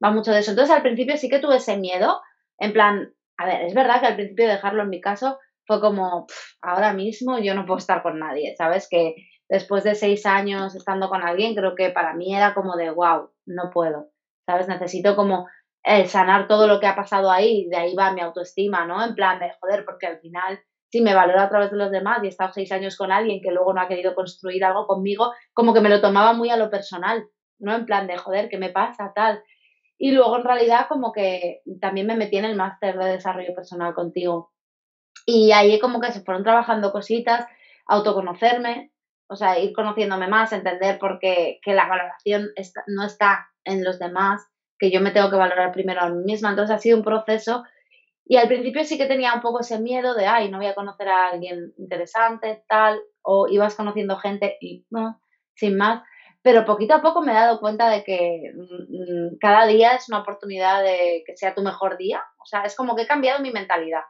Va 0.02 0.12
mucho 0.12 0.32
de 0.32 0.40
eso. 0.40 0.52
Entonces 0.52 0.74
al 0.74 0.84
principio 0.84 1.18
sí 1.18 1.28
que 1.28 1.40
tuve 1.40 1.58
ese 1.58 1.76
miedo, 1.76 2.22
en 2.60 2.72
plan, 2.72 3.14
a 3.36 3.46
ver, 3.46 3.64
es 3.64 3.74
verdad 3.74 4.00
que 4.00 4.08
al 4.08 4.16
principio 4.16 4.48
dejarlo 4.48 4.84
en 4.84 4.90
mi 4.90 5.02
caso 5.02 5.38
fue 5.70 5.80
como, 5.80 6.26
ahora 6.64 6.94
mismo 6.94 7.38
yo 7.38 7.54
no 7.54 7.68
puedo 7.68 7.78
estar 7.78 8.02
con 8.02 8.18
nadie, 8.18 8.56
¿sabes? 8.58 8.88
Que 8.90 9.14
después 9.48 9.84
de 9.84 9.94
seis 9.94 10.26
años 10.26 10.74
estando 10.74 11.10
con 11.10 11.22
alguien, 11.22 11.54
creo 11.54 11.76
que 11.76 11.92
para 11.92 12.16
mí 12.16 12.36
era 12.36 12.56
como 12.56 12.76
de, 12.76 12.90
wow, 12.90 13.30
no 13.46 13.70
puedo, 13.72 14.08
¿sabes? 14.48 14.68
Necesito 14.68 15.16
como 15.16 15.48
eh, 15.84 16.08
sanar 16.08 16.48
todo 16.48 16.66
lo 16.66 16.80
que 16.80 16.88
ha 16.88 16.96
pasado 16.96 17.30
ahí, 17.30 17.68
de 17.70 17.78
ahí 17.78 17.94
va 17.94 18.12
mi 18.14 18.22
autoestima, 18.22 18.88
¿no? 18.88 19.06
En 19.06 19.14
plan 19.14 19.38
de, 19.38 19.52
joder, 19.62 19.86
porque 19.86 20.08
al 20.08 20.20
final, 20.20 20.60
si 20.92 21.02
me 21.02 21.14
valoro 21.14 21.40
a 21.40 21.50
través 21.50 21.70
de 21.70 21.78
los 21.78 21.92
demás 21.92 22.18
y 22.24 22.26
he 22.26 22.30
estado 22.30 22.52
seis 22.52 22.72
años 22.72 22.98
con 22.98 23.12
alguien 23.12 23.40
que 23.40 23.52
luego 23.52 23.72
no 23.72 23.82
ha 23.82 23.88
querido 23.88 24.16
construir 24.16 24.66
algo 24.66 24.88
conmigo, 24.88 25.34
como 25.54 25.76
que 25.76 25.82
me 25.82 25.90
lo 25.90 26.02
tomaba 26.02 26.34
muy 26.34 26.50
a 26.50 26.58
lo 26.58 26.72
personal, 26.72 27.28
¿no? 27.60 27.76
En 27.76 27.86
plan 27.86 28.08
de, 28.08 28.18
joder, 28.18 28.50
¿qué 28.50 28.58
me 28.58 28.72
pasa? 28.72 29.12
Tal. 29.14 29.44
Y 30.00 30.14
luego 30.14 30.38
en 30.38 30.46
realidad 30.46 30.88
como 30.90 31.12
que 31.12 31.62
también 31.80 32.08
me 32.08 32.16
metí 32.16 32.38
en 32.38 32.46
el 32.46 32.56
máster 32.56 32.98
de 32.98 33.06
desarrollo 33.06 33.54
personal 33.54 33.94
contigo. 33.94 34.52
Y 35.26 35.52
ahí 35.52 35.80
como 35.80 36.00
que 36.00 36.12
se 36.12 36.22
fueron 36.22 36.44
trabajando 36.44 36.92
cositas, 36.92 37.46
autoconocerme, 37.86 38.92
o 39.28 39.36
sea, 39.36 39.60
ir 39.60 39.74
conociéndome 39.74 40.28
más, 40.28 40.52
entender 40.54 40.98
por 40.98 41.20
qué 41.20 41.60
que 41.62 41.74
la 41.74 41.88
valoración 41.88 42.50
no 42.88 43.06
está 43.06 43.50
en 43.64 43.84
los 43.84 44.00
demás, 44.00 44.48
que 44.78 44.92
yo 44.92 45.02
me 45.02 45.12
tengo 45.12 45.30
que 45.30 45.36
valorar 45.36 45.72
primero 45.72 46.02
a 46.02 46.10
mí 46.10 46.24
misma. 46.24 46.50
Entonces 46.50 46.76
ha 46.76 46.80
sido 46.80 46.98
un 46.98 47.04
proceso 47.04 47.64
y 48.26 48.38
al 48.38 48.48
principio 48.48 48.84
sí 48.84 48.98
que 48.98 49.06
tenía 49.06 49.34
un 49.34 49.42
poco 49.42 49.60
ese 49.60 49.80
miedo 49.80 50.16
de, 50.16 50.26
ay, 50.26 50.50
no 50.50 50.58
voy 50.58 50.68
a 50.68 50.76
conocer 50.76 51.08
a 51.10 51.30
alguien 51.30 51.74
interesante, 51.78 52.64
tal, 52.68 53.00
o 53.22 53.48
ibas 53.48 53.76
conociendo 53.76 54.18
gente 54.18 54.58
y 54.62 54.86
no, 54.90 55.22
sin 55.56 55.78
más 55.78 56.02
pero 56.42 56.66
poquito 56.66 56.94
a 56.94 57.02
poco 57.02 57.22
me 57.22 57.32
he 57.32 57.36
dado 57.36 57.60
cuenta 57.60 57.90
de 57.90 58.04
que 58.04 58.54
mm, 58.56 59.38
cada 59.40 59.66
día 59.66 59.96
es 59.96 60.08
una 60.10 60.20
oportunidad 60.20 60.82
de 60.84 61.24
que 61.26 61.36
sea 61.36 61.54
tu 61.54 61.62
mejor 61.62 61.98
día. 61.98 62.24
O 62.42 62.46
sea, 62.46 62.62
es 62.64 62.76
como 62.76 62.96
que 62.96 63.04
he 63.04 63.08
cambiado 63.08 63.42
mi 63.42 63.52
mentalidad 63.52 64.04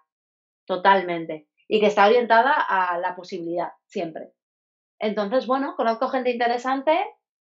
totalmente 0.69 1.47
y 1.67 1.79
que 1.79 1.87
está 1.87 2.05
orientada 2.05 2.53
a 2.53 2.99
la 2.99 3.15
posibilidad 3.15 3.69
siempre. 3.87 4.33
Entonces, 4.99 5.47
bueno, 5.47 5.73
conozco 5.75 6.09
gente 6.09 6.29
interesante, 6.29 6.91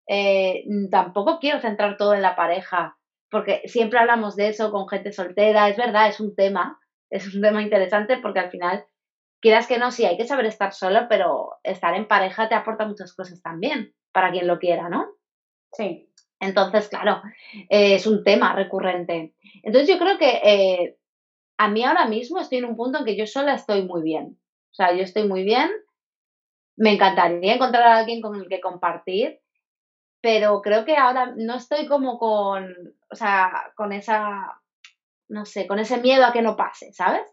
eh, 0.08 0.64
tampoco 0.90 1.40
quiero 1.40 1.60
centrar 1.60 1.98
todo 1.98 2.14
en 2.14 2.22
la 2.22 2.38
pareja, 2.38 2.98
porque 3.30 3.62
siempre 3.66 4.00
hablamos 4.00 4.38
de 4.38 4.48
eso 4.48 4.72
con 4.72 4.88
gente 4.88 5.12
soltera, 5.12 5.68
es 5.68 5.76
verdad, 5.76 6.08
es 6.08 6.22
un 6.22 6.36
tema, 6.36 6.80
es 7.10 7.36
un 7.36 7.42
tema 7.42 7.62
interesante 7.62 8.18
porque 8.18 8.40
al 8.40 8.50
final, 8.50 8.86
quieras 9.42 9.68
que 9.68 9.78
no, 9.78 9.92
sí, 9.92 10.06
hay 10.06 10.18
que 10.18 10.28
saber 10.28 10.46
estar 10.46 10.74
solo, 10.74 11.08
pero 11.10 11.56
estar 11.64 11.94
en 11.96 12.08
pareja 12.08 12.48
te 12.48 12.56
aporta 12.56 12.88
muchas 12.88 13.14
cosas 13.14 13.42
también 13.42 13.94
para 14.14 14.32
quien 14.32 14.48
lo 14.48 14.58
quiera, 14.58 14.88
¿no? 14.88 15.06
Sí. 15.74 16.10
Entonces, 16.40 16.88
claro, 16.88 17.22
eh, 17.70 17.96
es 17.96 18.06
un 18.06 18.24
tema 18.24 18.54
recurrente. 18.54 19.34
Entonces, 19.64 19.90
yo 19.90 19.98
creo 19.98 20.18
que 20.18 20.42
eh, 20.44 20.98
a 21.58 21.70
mí 21.70 21.84
ahora 21.84 22.06
mismo 22.06 22.40
estoy 22.40 22.60
en 22.60 22.66
un 22.66 22.76
punto 22.76 23.00
en 23.00 23.06
que 23.06 23.18
yo 23.18 23.26
sola 23.26 23.56
estoy 23.56 23.84
muy 23.84 24.04
bien. 24.04 24.40
O 24.72 24.76
sea, 24.76 24.94
yo 24.94 25.02
estoy 25.02 25.28
muy 25.28 25.44
bien. 25.44 25.70
Me 26.78 26.94
encantaría 26.94 27.56
encontrar 27.56 27.84
a 27.84 27.98
alguien 27.98 28.22
con 28.22 28.36
el 28.36 28.48
que 28.48 28.62
compartir, 28.62 29.40
pero 30.22 30.62
creo 30.62 30.86
que 30.86 30.96
ahora 30.96 31.34
no 31.36 31.56
estoy 31.56 31.88
como 31.88 32.20
con, 32.20 32.76
o 33.10 33.16
sea, 33.16 33.72
con 33.76 33.92
esa, 33.92 34.62
no 35.30 35.46
sé, 35.46 35.66
con 35.66 35.80
ese 35.80 35.98
miedo 35.98 36.26
a 36.26 36.32
que 36.32 36.44
no 36.44 36.56
pase, 36.56 36.94
¿sabes? 36.94 37.24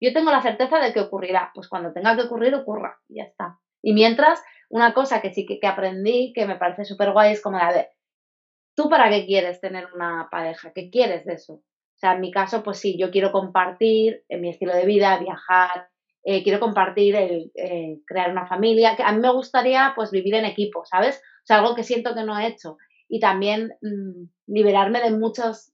Yo 0.00 0.12
tengo 0.12 0.30
la 0.30 0.42
certeza 0.42 0.78
de 0.78 0.92
que 0.92 1.00
ocurrirá. 1.00 1.50
Pues 1.54 1.68
cuando 1.68 1.92
tenga 1.92 2.16
que 2.16 2.22
ocurrir, 2.22 2.54
ocurra 2.54 2.98
y 3.08 3.16
ya 3.16 3.24
está. 3.24 3.58
Y 3.82 3.92
mientras, 3.92 4.42
una 4.70 4.94
cosa 4.94 5.20
que 5.20 5.32
sí 5.34 5.44
que, 5.44 5.60
que 5.60 5.66
aprendí, 5.66 6.32
que 6.34 6.46
me 6.46 6.56
parece 6.56 6.86
súper 6.86 7.12
guay, 7.12 7.32
es 7.32 7.42
como 7.42 7.58
de, 7.58 7.64
a 7.64 7.72
ver, 7.72 7.90
¿tú 8.74 8.88
para 8.88 9.10
qué 9.10 9.26
quieres 9.26 9.60
tener 9.60 9.88
una 9.94 10.28
pareja? 10.30 10.72
¿Qué 10.74 10.90
quieres 10.90 11.26
de 11.26 11.34
eso? 11.34 11.62
Sea, 12.04 12.12
en 12.12 12.20
mi 12.20 12.30
caso, 12.30 12.62
pues 12.62 12.80
sí, 12.80 12.98
yo 12.98 13.10
quiero 13.10 13.32
compartir 13.32 14.24
en 14.28 14.42
mi 14.42 14.50
estilo 14.50 14.74
de 14.74 14.84
vida, 14.84 15.18
viajar, 15.20 15.88
eh, 16.22 16.42
quiero 16.42 16.60
compartir 16.60 17.16
el 17.16 17.50
eh, 17.54 18.02
crear 18.06 18.30
una 18.30 18.46
familia. 18.46 18.94
A 19.02 19.12
mí 19.12 19.20
me 19.20 19.32
gustaría 19.32 19.94
pues 19.96 20.10
vivir 20.10 20.34
en 20.34 20.44
equipo, 20.44 20.84
¿sabes? 20.84 21.16
O 21.16 21.46
sea, 21.46 21.60
algo 21.60 21.74
que 21.74 21.82
siento 21.82 22.14
que 22.14 22.24
no 22.24 22.38
he 22.38 22.46
hecho. 22.46 22.76
Y 23.08 23.20
también 23.20 23.72
mm, 23.80 24.26
liberarme 24.48 25.00
de 25.00 25.12
muchos, 25.12 25.72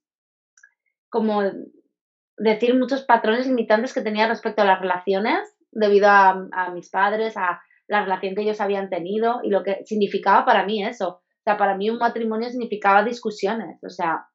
como 1.08 1.42
decir, 2.38 2.78
muchos 2.78 3.02
patrones 3.02 3.48
limitantes 3.48 3.92
que 3.92 4.02
tenía 4.02 4.28
respecto 4.28 4.62
a 4.62 4.66
las 4.66 4.80
relaciones 4.80 5.40
debido 5.72 6.06
a, 6.06 6.46
a 6.52 6.70
mis 6.70 6.90
padres, 6.90 7.36
a 7.36 7.60
la 7.88 8.04
relación 8.04 8.36
que 8.36 8.42
ellos 8.42 8.60
habían 8.60 8.88
tenido 8.88 9.40
y 9.42 9.50
lo 9.50 9.64
que 9.64 9.84
significaba 9.84 10.44
para 10.44 10.64
mí 10.64 10.84
eso. 10.84 11.08
O 11.08 11.42
sea, 11.42 11.56
para 11.56 11.76
mí 11.76 11.90
un 11.90 11.98
matrimonio 11.98 12.48
significaba 12.50 13.02
discusiones. 13.02 13.82
O 13.82 13.90
sea, 13.90 14.28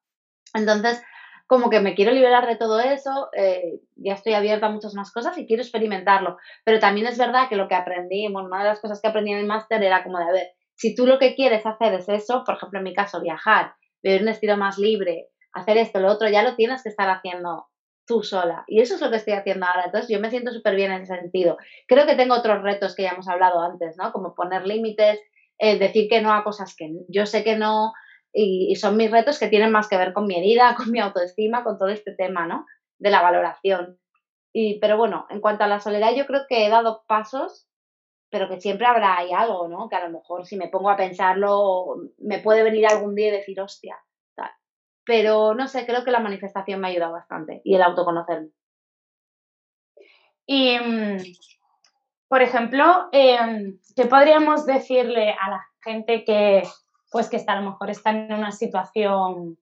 entonces 0.52 1.02
como 1.46 1.70
que 1.70 1.80
me 1.80 1.94
quiero 1.94 2.12
liberar 2.12 2.46
de 2.46 2.56
todo 2.56 2.80
eso, 2.80 3.28
eh, 3.36 3.80
ya 3.94 4.14
estoy 4.14 4.34
abierta 4.34 4.66
a 4.66 4.70
muchas 4.70 4.94
más 4.94 5.12
cosas 5.12 5.38
y 5.38 5.46
quiero 5.46 5.62
experimentarlo. 5.62 6.38
Pero 6.64 6.80
también 6.80 7.06
es 7.06 7.18
verdad 7.18 7.48
que 7.48 7.56
lo 7.56 7.68
que 7.68 7.74
aprendí, 7.74 8.26
bueno, 8.32 8.48
una 8.48 8.62
de 8.62 8.70
las 8.70 8.80
cosas 8.80 9.00
que 9.00 9.08
aprendí 9.08 9.32
en 9.32 9.38
el 9.38 9.46
máster 9.46 9.82
era 9.82 10.02
como 10.02 10.18
de, 10.18 10.24
a 10.24 10.32
ver, 10.32 10.48
si 10.74 10.94
tú 10.94 11.06
lo 11.06 11.18
que 11.18 11.34
quieres 11.34 11.64
hacer 11.64 11.94
es 11.94 12.08
eso, 12.08 12.42
por 12.44 12.56
ejemplo, 12.56 12.78
en 12.78 12.84
mi 12.84 12.94
caso, 12.94 13.20
viajar, 13.20 13.74
vivir 14.02 14.22
un 14.22 14.28
estilo 14.28 14.56
más 14.56 14.78
libre, 14.78 15.28
hacer 15.52 15.78
esto, 15.78 16.00
lo 16.00 16.10
otro, 16.10 16.28
ya 16.28 16.42
lo 16.42 16.56
tienes 16.56 16.82
que 16.82 16.90
estar 16.90 17.08
haciendo 17.08 17.68
tú 18.06 18.22
sola. 18.22 18.64
Y 18.66 18.80
eso 18.80 18.94
es 18.94 19.00
lo 19.00 19.10
que 19.10 19.16
estoy 19.16 19.34
haciendo 19.34 19.66
ahora. 19.66 19.84
Entonces, 19.86 20.10
yo 20.10 20.20
me 20.20 20.30
siento 20.30 20.52
súper 20.52 20.76
bien 20.76 20.92
en 20.92 21.02
ese 21.02 21.16
sentido. 21.16 21.56
Creo 21.88 22.06
que 22.06 22.14
tengo 22.14 22.34
otros 22.34 22.62
retos 22.62 22.94
que 22.94 23.02
ya 23.02 23.10
hemos 23.10 23.28
hablado 23.28 23.60
antes, 23.60 23.96
¿no? 23.96 24.12
Como 24.12 24.34
poner 24.34 24.66
límites, 24.66 25.20
eh, 25.58 25.78
decir 25.78 26.08
que 26.08 26.20
no 26.20 26.32
a 26.32 26.44
cosas 26.44 26.74
que 26.76 26.90
yo 27.08 27.26
sé 27.26 27.42
que 27.42 27.56
no, 27.56 27.92
y, 28.38 28.76
son 28.76 28.96
mis 28.96 29.10
retos 29.10 29.38
que 29.38 29.48
tienen 29.48 29.72
más 29.72 29.88
que 29.88 29.96
ver 29.96 30.12
con 30.12 30.26
mi 30.26 30.36
herida, 30.36 30.74
con 30.76 30.90
mi 30.90 31.00
autoestima, 31.00 31.64
con 31.64 31.78
todo 31.78 31.88
este 31.88 32.12
tema, 32.12 32.46
¿no? 32.46 32.66
De 32.98 33.10
la 33.10 33.22
valoración. 33.22 33.98
Y, 34.52 34.78
pero 34.78 34.96
bueno, 34.96 35.26
en 35.30 35.40
cuanto 35.40 35.64
a 35.64 35.68
la 35.68 35.80
soledad, 35.80 36.14
yo 36.14 36.26
creo 36.26 36.42
que 36.48 36.66
he 36.66 36.70
dado 36.70 37.04
pasos, 37.06 37.66
pero 38.30 38.48
que 38.48 38.60
siempre 38.60 38.86
habrá 38.86 39.18
ahí 39.18 39.32
algo, 39.32 39.68
¿no? 39.68 39.88
Que 39.88 39.96
a 39.96 40.06
lo 40.06 40.10
mejor 40.10 40.46
si 40.46 40.56
me 40.56 40.68
pongo 40.68 40.90
a 40.90 40.96
pensarlo, 40.96 41.96
me 42.18 42.38
puede 42.40 42.62
venir 42.62 42.86
algún 42.86 43.14
día 43.14 43.28
y 43.28 43.32
decir, 43.32 43.60
hostia, 43.60 43.96
tal. 44.34 44.50
Pero 45.04 45.54
no 45.54 45.68
sé, 45.68 45.86
creo 45.86 46.04
que 46.04 46.10
la 46.10 46.20
manifestación 46.20 46.80
me 46.80 46.88
ha 46.88 46.90
ayudado 46.90 47.12
bastante 47.12 47.60
y 47.64 47.74
el 47.74 47.82
autoconocerme. 47.82 48.50
Y, 50.46 50.78
mm, 50.78 51.16
por 52.28 52.42
ejemplo, 52.42 53.08
em, 53.12 53.78
¿qué 53.94 54.06
podríamos 54.06 54.66
decirle 54.66 55.32
a 55.32 55.50
la 55.50 55.66
gente 55.82 56.24
que 56.24 56.62
pues 57.10 57.28
que 57.28 57.36
está, 57.36 57.52
a 57.52 57.60
lo 57.60 57.70
mejor 57.70 57.90
está 57.90 58.10
en 58.10 58.32
una 58.32 58.52
situación 58.52 59.58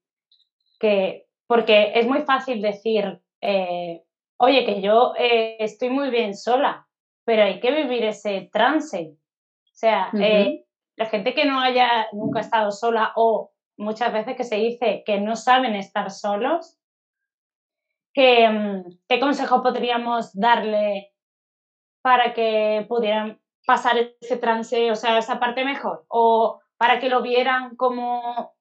que, 0.79 1.27
porque 1.47 1.93
es 1.95 2.07
muy 2.07 2.23
fácil 2.23 2.63
decir, 2.63 3.21
eh, 3.41 4.03
oye, 4.39 4.65
que 4.65 4.81
yo 4.81 5.15
eh, 5.19 5.57
estoy 5.59 5.91
muy 5.91 6.11
bien 6.11 6.35
sola, 6.35 6.87
pero 7.25 7.45
hay 7.45 7.61
que 7.61 7.71
vivir 7.71 8.05
ese 8.05 8.49
trance. 8.53 9.17
O 9.65 9.77
sea, 9.77 10.11
eh, 10.21 10.65
la 10.97 11.07
gente 11.07 11.35
que 11.35 11.45
no 11.45 11.61
haya 11.61 12.09
nunca 12.13 12.41
estado 12.41 12.71
sola 12.71 13.13
o 13.17 13.53
muchas 13.77 14.13
veces 14.13 14.37
que 14.37 14.45
se 14.45 14.57
dice 14.57 15.03
que 15.05 15.21
no 15.21 15.37
saben 15.37 15.75
estar 15.75 16.11
solos, 16.11 16.79
¿qué, 18.13 18.49
mm, 18.49 18.85
qué 19.09 19.21
consejo 19.21 19.63
podríamos 19.63 20.33
darle 20.33 21.13
para 22.03 22.35
que 22.35 22.87
pudieran 22.89 23.41
pasar 23.67 23.97
ese 24.21 24.37
trance, 24.37 24.91
o 24.91 24.95
sea, 24.95 25.19
esa 25.19 25.41
parte 25.41 25.65
mejor? 25.65 26.05
O 26.09 26.61
para 26.85 27.01
que 27.01 27.09
lo 27.09 27.23
vieran 27.23 27.77
como... 27.77 28.53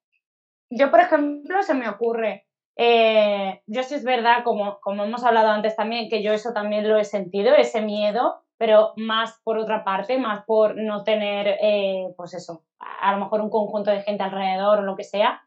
Yo, 0.70 0.90
por 0.90 1.02
ejemplo, 1.02 1.62
se 1.62 1.74
me 1.74 1.90
ocurre, 1.90 2.48
eh, 2.78 3.62
yo 3.68 3.84
sí 3.84 3.96
es 3.96 4.06
verdad, 4.06 4.46
como, 4.46 4.80
como 4.80 5.04
hemos 5.04 5.26
hablado 5.26 5.50
antes 5.50 5.76
también, 5.76 6.08
que 6.08 6.24
yo 6.24 6.32
eso 6.32 6.54
también 6.54 6.88
lo 6.88 6.98
he 6.98 7.04
sentido, 7.04 7.54
ese 7.54 7.82
miedo, 7.82 8.42
pero 8.58 8.94
más 8.96 9.42
por 9.44 9.58
otra 9.58 9.84
parte, 9.84 10.18
más 10.18 10.46
por 10.46 10.78
no 10.78 11.04
tener, 11.04 11.58
eh, 11.62 12.14
pues 12.16 12.34
eso, 12.34 12.64
a 12.80 13.12
lo 13.12 13.18
mejor 13.26 13.42
un 13.42 13.50
conjunto 13.50 13.92
de 13.92 14.04
gente 14.04 14.24
alrededor 14.24 14.80
o 14.80 14.84
lo 14.84 14.96
que 14.96 15.04
sea. 15.04 15.42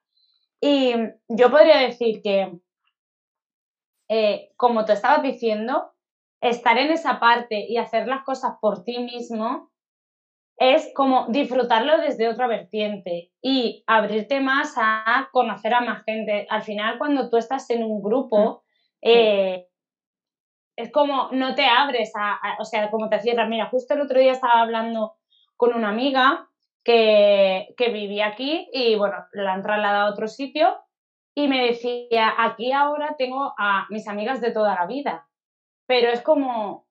Y 0.61 0.93
yo 1.29 1.51
podría 1.51 1.79
decir 1.79 2.21
que, 2.21 2.59
eh, 4.11 4.53
como 4.59 4.85
te 4.85 4.93
estabas 4.93 5.23
diciendo, 5.23 5.93
estar 6.43 6.77
en 6.77 6.91
esa 6.91 7.21
parte 7.21 7.65
y 7.67 7.79
hacer 7.79 8.07
las 8.07 8.23
cosas 8.23 8.59
por 8.61 8.85
ti 8.85 8.99
mismo 8.99 9.71
es 10.57 10.91
como 10.95 11.27
disfrutarlo 11.29 11.99
desde 11.99 12.29
otra 12.29 12.47
vertiente 12.47 13.31
y 13.43 13.85
abrirte 13.87 14.41
más 14.41 14.75
a 14.77 15.29
conocer 15.33 15.75
a 15.75 15.81
más 15.81 16.03
gente. 16.05 16.47
Al 16.49 16.63
final, 16.63 16.99
cuando 16.99 17.29
tú 17.29 17.37
estás 17.37 17.69
en 17.71 17.85
un 17.85 18.03
grupo, 18.03 18.65
eh, 19.03 19.67
es 20.77 20.91
como 20.93 21.31
no 21.33 21.55
te 21.55 21.67
abres 21.67 22.13
a, 22.17 22.39
o 22.59 22.65
sea, 22.65 22.91
como 22.91 23.09
te 23.09 23.21
cierras. 23.21 23.49
Mira, 23.49 23.67
justo 23.67 23.95
el 23.95 24.01
otro 24.01 24.19
día 24.19 24.33
estaba 24.33 24.63
hablando 24.63 25.17
con 25.57 25.75
una 25.75 25.91
amiga 25.91 26.49
que, 26.85 27.75
que 27.77 27.91
vivía 27.91 28.29
aquí 28.29 28.69
y 28.73 28.95
bueno, 28.97 29.17
la 29.33 29.55
han 29.55 29.63
trasladado 29.63 30.09
a 30.09 30.11
otro 30.11 30.29
sitio 30.29 30.77
y 31.35 31.49
me 31.49 31.67
decía, 31.67 32.33
aquí 32.39 32.73
ahora 32.73 33.15
tengo 33.19 33.53
a 33.59 33.87
mis 33.91 34.09
amigas 34.09 34.41
de 34.41 34.53
toda 34.53 34.75
la 34.75 34.87
vida, 34.87 35.29
pero 35.87 36.11
es 36.11 36.23
como, 36.23 36.87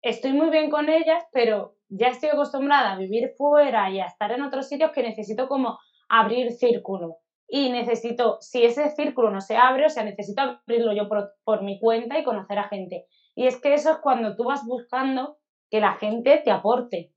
estoy 0.00 0.32
muy 0.32 0.48
bien 0.48 0.70
con 0.70 0.88
ellas, 0.88 1.24
pero 1.30 1.76
ya 1.94 2.08
estoy 2.08 2.30
acostumbrada 2.30 2.92
a 2.92 2.96
vivir 2.96 3.32
fuera 3.36 3.90
y 3.90 4.00
a 4.00 4.06
estar 4.06 4.32
en 4.32 4.42
otros 4.42 4.68
sitios 4.68 4.92
que 4.92 5.02
necesito 5.02 5.46
como 5.46 5.78
abrir 6.08 6.52
círculo. 6.52 7.18
Y 7.46 7.70
necesito, 7.70 8.38
si 8.40 8.64
ese 8.64 8.88
círculo 8.90 9.30
no 9.30 9.42
se 9.42 9.56
abre, 9.56 9.86
o 9.86 9.90
sea, 9.90 10.04
necesito 10.04 10.40
abrirlo 10.40 10.94
yo 10.94 11.06
por, 11.44 11.62
mi 11.62 11.78
cuenta 11.78 12.18
y 12.18 12.24
conocer 12.24 12.58
a 12.58 12.68
gente. 12.68 13.06
Y 13.34 13.46
es 13.46 13.60
que 13.60 13.74
eso 13.74 13.90
es 13.90 13.98
cuando 13.98 14.36
tú 14.36 14.44
vas 14.44 14.64
buscando 14.64 15.36
que 15.70 15.80
la 15.80 15.94
gente 15.94 16.40
te 16.42 16.50
aporte. 16.50 17.12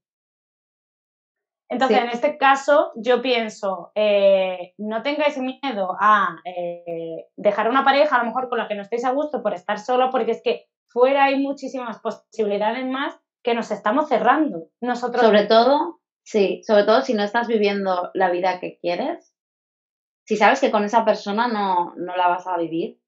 Entonces, 1.70 1.98
en 1.98 2.10
este 2.10 2.38
caso, 2.38 2.92
yo 2.96 3.22
pienso, 3.22 3.92
eh, 3.96 4.74
no 4.78 5.02
tengáis 5.02 5.38
miedo 5.38 5.96
a 6.00 6.36
eh, 6.44 7.28
dejar 7.38 7.70
una 7.70 7.84
pareja, 7.84 8.18
a 8.18 8.20
lo 8.20 8.26
mejor 8.26 8.50
con 8.50 8.60
la 8.60 8.68
que 8.68 8.76
no 8.76 8.82
estéis 8.82 9.06
a 9.06 9.14
gusto 9.14 9.42
por 9.42 9.54
estar 9.54 9.80
solo, 9.80 10.10
porque 10.12 10.32
es 10.32 10.42
que 10.44 10.66
fuera 10.88 11.26
hay 11.26 11.40
muchísimas 11.40 12.00
posibilidades 12.02 12.86
más 12.86 13.20
que 13.46 13.54
nos 13.54 13.70
estamos 13.70 14.10
cerrando 14.10 14.70
nosotros. 14.82 15.24
Sobre 15.24 15.46
todo, 15.46 16.02
sí, 16.24 16.64
sobre 16.66 16.84
todo 16.84 17.02
si 17.02 17.14
no 17.14 17.24
estás 17.24 17.48
viviendo 17.48 18.10
la 18.16 18.32
vida 18.32 18.60
que 18.60 18.80
quieres, 18.80 19.36
si 20.26 20.36
sabes 20.36 20.60
que 20.60 20.72
con 20.72 20.84
esa 20.84 21.06
persona 21.06 21.48
no, 21.48 21.94
no 21.96 22.18
la 22.18 22.28
vas 22.28 22.48
a 22.48 22.58
vivir. 22.58 23.00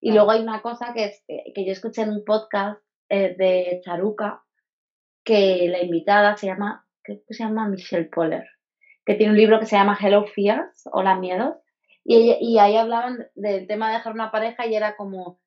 Y 0.00 0.12
luego 0.12 0.30
hay 0.30 0.40
una 0.40 0.62
cosa 0.62 0.92
que, 0.94 1.04
es, 1.06 1.24
que 1.26 1.66
yo 1.66 1.72
escuché 1.72 2.02
en 2.02 2.10
un 2.10 2.24
podcast 2.24 2.80
eh, 3.08 3.34
de 3.36 3.80
Charuca, 3.84 4.44
que 5.24 5.66
la 5.68 5.82
invitada 5.82 6.36
se 6.36 6.46
llama, 6.46 6.86
creo 7.02 7.18
que 7.26 7.34
se 7.34 7.42
llama 7.42 7.68
Michelle 7.68 8.08
Poller, 8.08 8.46
que 9.04 9.14
tiene 9.14 9.32
un 9.32 9.38
libro 9.38 9.58
que 9.58 9.66
se 9.66 9.76
llama 9.76 9.98
Hello 10.00 10.26
Fears, 10.26 10.88
Hola 10.92 11.16
Miedos, 11.16 11.56
y, 12.04 12.36
y 12.40 12.58
ahí 12.58 12.76
hablaban 12.76 13.26
del 13.34 13.66
tema 13.66 13.88
de 13.88 13.96
dejar 13.96 14.12
una 14.12 14.30
pareja 14.30 14.66
y 14.66 14.74
era 14.76 14.96
como, 14.96 15.40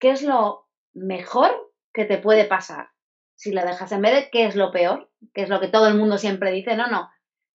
¿qué 0.00 0.10
es 0.10 0.22
lo 0.22 0.66
mejor 0.94 1.72
que 1.92 2.04
te 2.04 2.18
puede 2.18 2.44
pasar? 2.44 2.88
Si 3.36 3.52
la 3.52 3.64
dejas 3.64 3.92
en 3.92 4.02
vez 4.02 4.14
de 4.14 4.30
qué 4.30 4.46
es 4.46 4.56
lo 4.56 4.72
peor, 4.72 5.10
que 5.32 5.42
es 5.42 5.48
lo 5.48 5.60
que 5.60 5.68
todo 5.68 5.86
el 5.86 5.94
mundo 5.94 6.18
siempre 6.18 6.50
dice, 6.50 6.76
no, 6.76 6.88
no, 6.88 7.10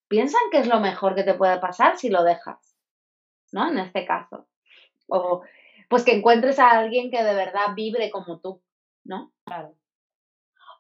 piensan 0.08 0.42
qué 0.52 0.60
es 0.60 0.68
lo 0.68 0.80
mejor 0.80 1.16
que 1.16 1.24
te 1.24 1.34
puede 1.34 1.60
pasar 1.60 1.98
si 1.98 2.10
lo 2.10 2.24
dejas, 2.24 2.78
¿no? 3.52 3.70
En 3.70 3.80
este 3.80 4.06
caso. 4.06 4.48
O 5.08 5.42
pues 5.90 6.06
que 6.06 6.14
encuentres 6.14 6.58
a 6.60 6.70
alguien 6.70 7.12
que 7.12 7.22
de 7.22 7.34
verdad 7.34 7.74
vibre 7.76 8.10
como 8.12 8.40
tú, 8.40 8.64
¿no? 9.04 9.34
Claro. 9.44 9.76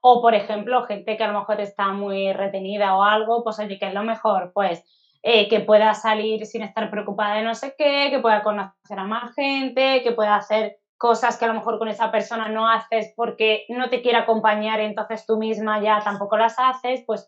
O, 0.02 0.22
por 0.22 0.34
ejemplo, 0.34 0.84
gente 0.84 1.18
que 1.18 1.24
a 1.24 1.32
lo 1.32 1.40
mejor 1.40 1.62
está 1.62 1.90
muy 1.90 2.34
retenida 2.34 2.96
o 2.96 3.04
algo, 3.04 3.44
pues 3.44 3.60
oye, 3.60 3.78
¿qué 3.78 3.88
es 3.88 3.94
lo 3.94 4.04
mejor? 4.04 4.52
Pues 4.54 4.84
eh, 5.22 5.48
que 5.48 5.60
pueda 5.60 5.94
salir 5.94 6.46
sin 6.46 6.64
estar 6.64 6.90
preocupada 6.90 7.36
de 7.36 7.44
no 7.44 7.54
sé 7.54 7.76
qué, 7.78 8.08
que 8.10 8.20
pueda 8.20 8.42
conocer 8.42 8.98
a 8.98 9.04
más 9.04 9.36
gente, 9.36 10.02
que 10.02 10.12
pueda 10.14 10.36
hacer 10.36 10.80
cosas 11.02 11.36
que 11.36 11.46
a 11.46 11.48
lo 11.48 11.56
mejor 11.56 11.80
con 11.80 11.88
esa 11.88 12.12
persona 12.12 12.48
no 12.48 12.70
haces 12.70 13.12
porque 13.16 13.66
no 13.70 13.90
te 13.90 14.04
quiere 14.04 14.20
acompañar 14.20 14.80
entonces 14.82 15.26
tú 15.26 15.40
misma 15.40 15.82
ya 15.82 16.00
tampoco 16.04 16.38
las 16.38 16.54
haces, 16.60 17.04
pues 17.08 17.28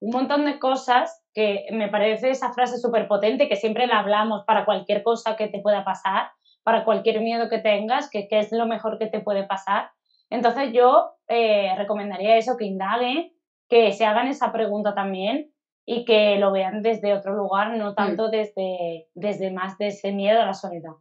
un 0.00 0.10
montón 0.10 0.44
de 0.44 0.58
cosas 0.58 1.24
que 1.32 1.64
me 1.72 1.88
parece 1.88 2.28
esa 2.28 2.52
frase 2.52 2.76
súper 2.76 3.08
potente 3.08 3.48
que 3.48 3.56
siempre 3.56 3.86
la 3.86 4.00
hablamos 4.00 4.44
para 4.46 4.66
cualquier 4.66 5.02
cosa 5.02 5.36
que 5.36 5.48
te 5.48 5.62
pueda 5.62 5.86
pasar, 5.86 6.32
para 6.64 6.84
cualquier 6.84 7.22
miedo 7.22 7.48
que 7.48 7.60
tengas, 7.60 8.10
que, 8.10 8.28
es 8.30 8.52
lo 8.52 8.66
mejor 8.66 8.98
que 8.98 9.06
te 9.06 9.20
puede 9.20 9.44
pasar. 9.44 9.88
Entonces 10.28 10.74
yo 10.74 11.12
eh, 11.26 11.74
recomendaría 11.78 12.36
eso, 12.36 12.58
que 12.58 12.66
indaguen, 12.66 13.32
que 13.70 13.92
se 13.92 14.04
hagan 14.04 14.26
esa 14.26 14.52
pregunta 14.52 14.94
también 14.94 15.50
y 15.86 16.04
que 16.04 16.36
lo 16.36 16.52
vean 16.52 16.82
desde 16.82 17.14
otro 17.14 17.34
lugar, 17.34 17.74
no 17.74 17.92
mm. 17.92 17.94
tanto 17.94 18.28
desde, 18.28 19.08
desde 19.14 19.50
más 19.50 19.78
de 19.78 19.86
ese 19.86 20.12
miedo 20.12 20.42
a 20.42 20.44
la 20.44 20.52
soledad. 20.52 20.92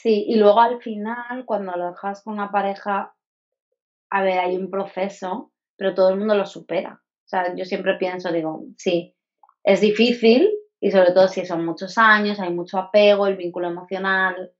Sí, 0.00 0.26
y 0.28 0.36
luego 0.36 0.60
al 0.60 0.80
final, 0.80 1.44
cuando 1.44 1.76
lo 1.76 1.90
dejas 1.90 2.22
con 2.22 2.34
una 2.34 2.52
pareja, 2.52 3.16
a 4.10 4.22
ver, 4.22 4.38
hay 4.38 4.56
un 4.56 4.70
proceso, 4.70 5.50
pero 5.76 5.92
todo 5.92 6.10
el 6.10 6.18
mundo 6.18 6.36
lo 6.36 6.46
supera. 6.46 7.02
O 7.02 7.28
sea, 7.28 7.52
yo 7.56 7.64
siempre 7.64 7.96
pienso, 7.96 8.30
digo, 8.30 8.62
sí, 8.76 9.16
es 9.64 9.80
difícil 9.80 10.50
y 10.80 10.92
sobre 10.92 11.10
todo 11.10 11.26
si 11.26 11.44
son 11.44 11.64
muchos 11.64 11.98
años, 11.98 12.38
hay 12.38 12.54
mucho 12.54 12.78
apego, 12.78 13.26
el 13.26 13.36
vínculo 13.36 13.66
emocional, 13.66 14.52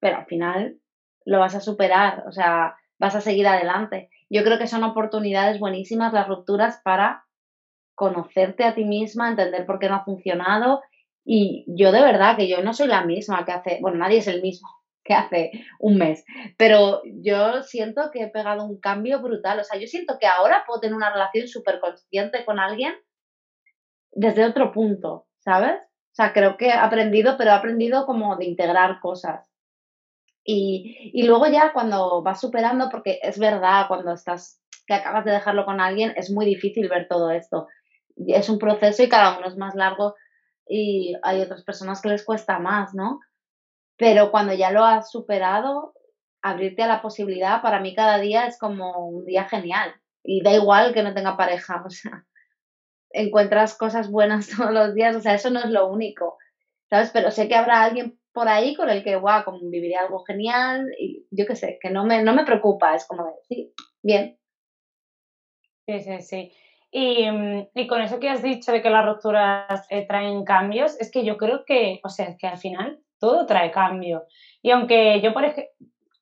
pero 0.00 0.16
al 0.16 0.24
final 0.24 0.80
lo 1.26 1.38
vas 1.38 1.54
a 1.54 1.60
superar, 1.60 2.24
o 2.26 2.32
sea, 2.32 2.76
vas 2.98 3.14
a 3.14 3.20
seguir 3.20 3.46
adelante. 3.46 4.08
Yo 4.30 4.42
creo 4.42 4.58
que 4.58 4.68
son 4.68 4.84
oportunidades 4.84 5.60
buenísimas 5.60 6.14
las 6.14 6.28
rupturas 6.28 6.80
para 6.82 7.26
conocerte 7.94 8.64
a 8.64 8.74
ti 8.74 8.86
misma, 8.86 9.28
entender 9.28 9.66
por 9.66 9.78
qué 9.78 9.90
no 9.90 9.96
ha 9.96 10.04
funcionado 10.04 10.80
y 11.28 11.64
yo 11.66 11.90
de 11.90 12.00
verdad 12.00 12.36
que 12.36 12.48
yo 12.48 12.62
no 12.62 12.72
soy 12.72 12.86
la 12.86 13.04
misma 13.04 13.44
que 13.44 13.50
hace, 13.50 13.78
bueno, 13.82 13.98
nadie 13.98 14.18
es 14.18 14.28
el 14.28 14.40
mismo 14.40 14.68
que 15.04 15.12
hace 15.12 15.50
un 15.80 15.98
mes, 15.98 16.24
pero 16.56 17.02
yo 17.04 17.62
siento 17.62 18.10
que 18.12 18.22
he 18.22 18.28
pegado 18.28 18.64
un 18.64 18.80
cambio 18.80 19.20
brutal, 19.20 19.58
o 19.58 19.64
sea, 19.64 19.78
yo 19.78 19.88
siento 19.88 20.18
que 20.20 20.26
ahora 20.26 20.64
puedo 20.66 20.80
tener 20.80 20.96
una 20.96 21.12
relación 21.12 21.48
súper 21.48 21.80
consciente 21.80 22.44
con 22.44 22.60
alguien 22.60 22.94
desde 24.12 24.44
otro 24.44 24.72
punto, 24.72 25.26
¿sabes? 25.38 25.76
O 25.78 26.14
sea, 26.16 26.32
creo 26.32 26.56
que 26.56 26.68
he 26.68 26.72
aprendido, 26.72 27.36
pero 27.36 27.50
he 27.50 27.54
aprendido 27.54 28.06
como 28.06 28.36
de 28.36 28.46
integrar 28.46 29.00
cosas. 29.00 29.52
Y, 30.42 31.10
y 31.12 31.24
luego 31.24 31.46
ya 31.48 31.72
cuando 31.72 32.22
vas 32.22 32.40
superando, 32.40 32.88
porque 32.88 33.18
es 33.22 33.38
verdad, 33.38 33.86
cuando 33.88 34.14
estás, 34.14 34.62
que 34.86 34.94
acabas 34.94 35.24
de 35.24 35.32
dejarlo 35.32 35.66
con 35.66 35.80
alguien, 35.80 36.14
es 36.16 36.30
muy 36.30 36.46
difícil 36.46 36.88
ver 36.88 37.06
todo 37.08 37.30
esto. 37.30 37.66
Es 38.16 38.48
un 38.48 38.58
proceso 38.58 39.02
y 39.02 39.08
cada 39.08 39.38
uno 39.38 39.48
es 39.48 39.56
más 39.56 39.74
largo 39.74 40.14
y 40.68 41.14
hay 41.22 41.40
otras 41.40 41.62
personas 41.64 42.00
que 42.00 42.08
les 42.08 42.24
cuesta 42.24 42.58
más, 42.58 42.94
¿no? 42.94 43.20
Pero 43.96 44.30
cuando 44.30 44.52
ya 44.52 44.70
lo 44.70 44.84
has 44.84 45.10
superado, 45.10 45.94
abrirte 46.42 46.82
a 46.82 46.86
la 46.86 47.02
posibilidad, 47.02 47.62
para 47.62 47.80
mí 47.80 47.94
cada 47.94 48.18
día 48.18 48.46
es 48.46 48.58
como 48.58 49.08
un 49.08 49.24
día 49.24 49.44
genial. 49.44 49.94
Y 50.22 50.42
da 50.42 50.54
igual 50.54 50.92
que 50.92 51.02
no 51.02 51.14
tenga 51.14 51.36
pareja, 51.36 51.82
o 51.86 51.90
sea, 51.90 52.24
encuentras 53.10 53.76
cosas 53.76 54.10
buenas 54.10 54.48
todos 54.56 54.72
los 54.72 54.94
días, 54.94 55.16
o 55.16 55.20
sea, 55.20 55.34
eso 55.34 55.50
no 55.50 55.60
es 55.60 55.70
lo 55.70 55.88
único, 55.88 56.36
¿sabes? 56.90 57.10
Pero 57.12 57.30
sé 57.30 57.48
que 57.48 57.54
habrá 57.54 57.82
alguien 57.82 58.18
por 58.32 58.48
ahí 58.48 58.74
con 58.74 58.90
el 58.90 59.02
que, 59.02 59.16
guau, 59.16 59.44
como 59.44 59.58
viviría 59.62 60.02
algo 60.02 60.22
genial 60.24 60.86
y 60.98 61.26
yo 61.30 61.46
qué 61.46 61.56
sé, 61.56 61.78
que 61.80 61.90
no 61.90 62.04
me, 62.04 62.22
no 62.22 62.34
me 62.34 62.44
preocupa, 62.44 62.94
es 62.94 63.06
como 63.06 63.24
de, 63.24 63.32
sí, 63.48 63.72
bien. 64.02 64.38
Sí, 65.86 66.00
sí, 66.00 66.20
sí. 66.20 66.52
Y, 66.98 67.30
mm, 67.30 67.68
y, 67.74 67.86
con 67.86 68.00
eso 68.00 68.18
que 68.18 68.30
has 68.30 68.42
dicho 68.42 68.72
de 68.72 68.80
que 68.80 68.88
las 68.88 69.04
rupturas 69.04 69.86
eh, 69.90 70.06
traen 70.06 70.46
cambios, 70.46 70.98
es 70.98 71.10
que 71.10 71.26
yo 71.26 71.36
creo 71.36 71.66
que, 71.66 72.00
o 72.02 72.08
sea, 72.08 72.34
que 72.38 72.46
al 72.46 72.56
final 72.56 73.00
todo 73.20 73.44
trae 73.44 73.70
cambio. 73.70 74.22
Y 74.62 74.70
aunque 74.70 75.20
yo, 75.20 75.34
por 75.34 75.44
ejemplo, 75.44 75.64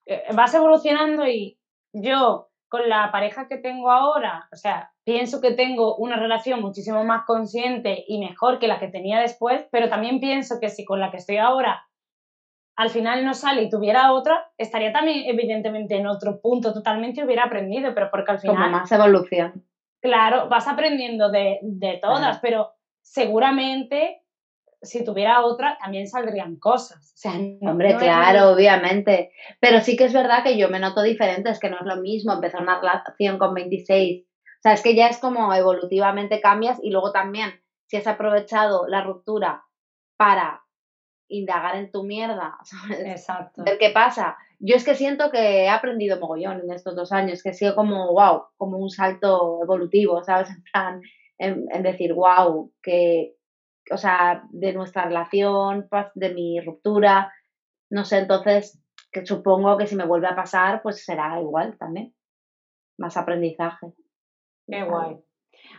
eh, 0.07 0.25
vas 0.35 0.53
evolucionando 0.53 1.29
y 1.29 1.61
yo 1.93 2.49
con 2.69 2.89
la 2.89 3.13
pareja 3.13 3.47
que 3.47 3.59
tengo 3.59 3.93
ahora, 3.93 4.49
o 4.53 4.57
sea, 4.57 4.91
pienso 5.05 5.41
que 5.41 5.53
tengo 5.53 5.95
una 5.95 6.17
relación 6.17 6.61
muchísimo 6.61 7.05
más 7.05 7.25
consciente 7.25 8.05
y 8.09 8.19
mejor 8.19 8.59
que 8.59 8.67
la 8.67 8.81
que 8.81 8.89
tenía 8.89 9.21
después, 9.21 9.65
pero 9.71 9.89
también 9.89 10.19
pienso 10.19 10.59
que 10.61 10.71
si 10.71 10.85
con 10.85 10.99
la 10.99 11.13
que 11.13 11.19
estoy 11.19 11.37
ahora 11.37 11.87
al 12.75 12.91
final 12.91 13.25
no 13.25 13.35
sale 13.35 13.63
y 13.63 13.71
tuviera 13.71 14.13
otra, 14.13 14.51
estaría 14.59 14.93
también 14.93 15.23
evidentemente 15.27 15.95
en 15.95 16.09
otro 16.09 16.41
punto 16.41 16.73
totalmente 16.73 17.21
y 17.21 17.25
hubiera 17.25 17.45
aprendido, 17.45 17.95
pero 17.95 18.11
porque 18.11 18.33
al 18.33 18.41
final... 18.41 18.57
Como 18.57 18.71
más 18.71 18.91
evolución. 18.91 19.65
Claro, 20.05 20.51
vas 20.51 20.69
aprendiendo 20.69 21.31
de, 21.31 21.99
todas, 22.03 22.39
pero 22.41 22.75
seguramente 23.01 24.21
si 24.83 25.03
tuviera 25.03 25.41
otra 25.47 25.79
también 25.83 26.07
saldrían 26.07 26.57
cosas. 26.57 27.15
Hombre, 27.63 27.97
claro, 27.97 28.51
obviamente. 28.51 29.33
Pero 29.61 29.81
sí 29.81 29.97
que 29.97 30.05
es 30.05 30.13
verdad 30.13 30.43
que 30.43 30.59
yo 30.59 30.69
me 30.69 30.79
noto 30.79 31.01
diferente, 31.01 31.49
es 31.49 31.59
que 31.59 31.71
no 31.71 31.79
es 31.79 31.87
lo 31.87 31.97
mismo 32.03 32.35
empezar 32.35 32.61
una 32.61 32.79
relación 32.79 33.39
con 33.39 33.55
26. 33.55 34.27
O 34.27 34.61
sea, 34.61 34.75
es 34.75 34.83
que 34.83 34.95
ya 34.95 35.09
es 35.09 35.17
como 35.17 35.55
evolutivamente 35.55 36.39
cambias 36.43 36.79
y 36.83 36.91
luego 36.91 37.11
también 37.11 37.63
si 37.87 37.97
has 37.97 38.07
aprovechado 38.07 38.87
la 38.87 39.01
ruptura 39.01 39.65
para 40.19 40.64
indagar 41.39 41.77
en 41.77 41.91
tu 41.91 42.05
mierda, 42.05 42.59
¿sabes? 42.65 43.01
Exacto. 43.01 43.63
Ver 43.65 43.79
qué 43.79 43.91
pasa. 43.91 44.37
Yo 44.59 44.77
es 44.77 44.85
que 44.85 44.95
siento 44.95 45.31
que 45.31 45.65
he 45.65 45.69
aprendido 45.69 46.21
mogollón 46.21 46.61
en 46.61 46.73
estos 46.73 46.97
dos 46.97 47.13
años, 47.13 47.43
que 47.43 47.51
ha 47.51 47.53
sido 47.55 47.75
como, 47.75 48.13
wow, 48.13 48.45
como 48.57 48.79
un 48.79 48.91
salto 48.91 49.61
evolutivo, 49.63 50.23
¿sabes? 50.25 50.51
En 50.51 50.63
plan, 50.63 51.03
en, 51.39 51.83
decir, 51.83 52.15
wow, 52.15 52.73
que, 52.83 53.35
o 53.91 53.97
sea, 53.97 54.45
de 54.51 54.73
nuestra 54.73 55.05
relación, 55.05 55.89
de 56.15 56.33
mi 56.33 56.61
ruptura, 56.61 57.33
no 57.91 58.05
sé, 58.05 58.19
entonces, 58.19 58.81
que 59.13 59.27
supongo 59.27 59.77
que 59.77 59.87
si 59.87 59.97
me 59.97 60.07
vuelve 60.07 60.29
a 60.29 60.37
pasar, 60.37 60.83
pues 60.83 61.05
será 61.05 61.41
igual 61.41 61.77
también. 61.79 62.15
Más 62.99 63.17
aprendizaje. 63.17 63.93
Qué 64.67 64.83
guay. 64.83 65.24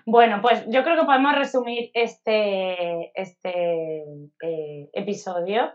Bueno, 0.05 0.39
pues 0.41 0.65
yo 0.67 0.83
creo 0.83 0.97
que 0.99 1.05
podemos 1.05 1.35
resumir 1.35 1.89
este, 1.93 3.11
este 3.19 4.03
eh, 4.41 4.89
episodio 4.93 5.71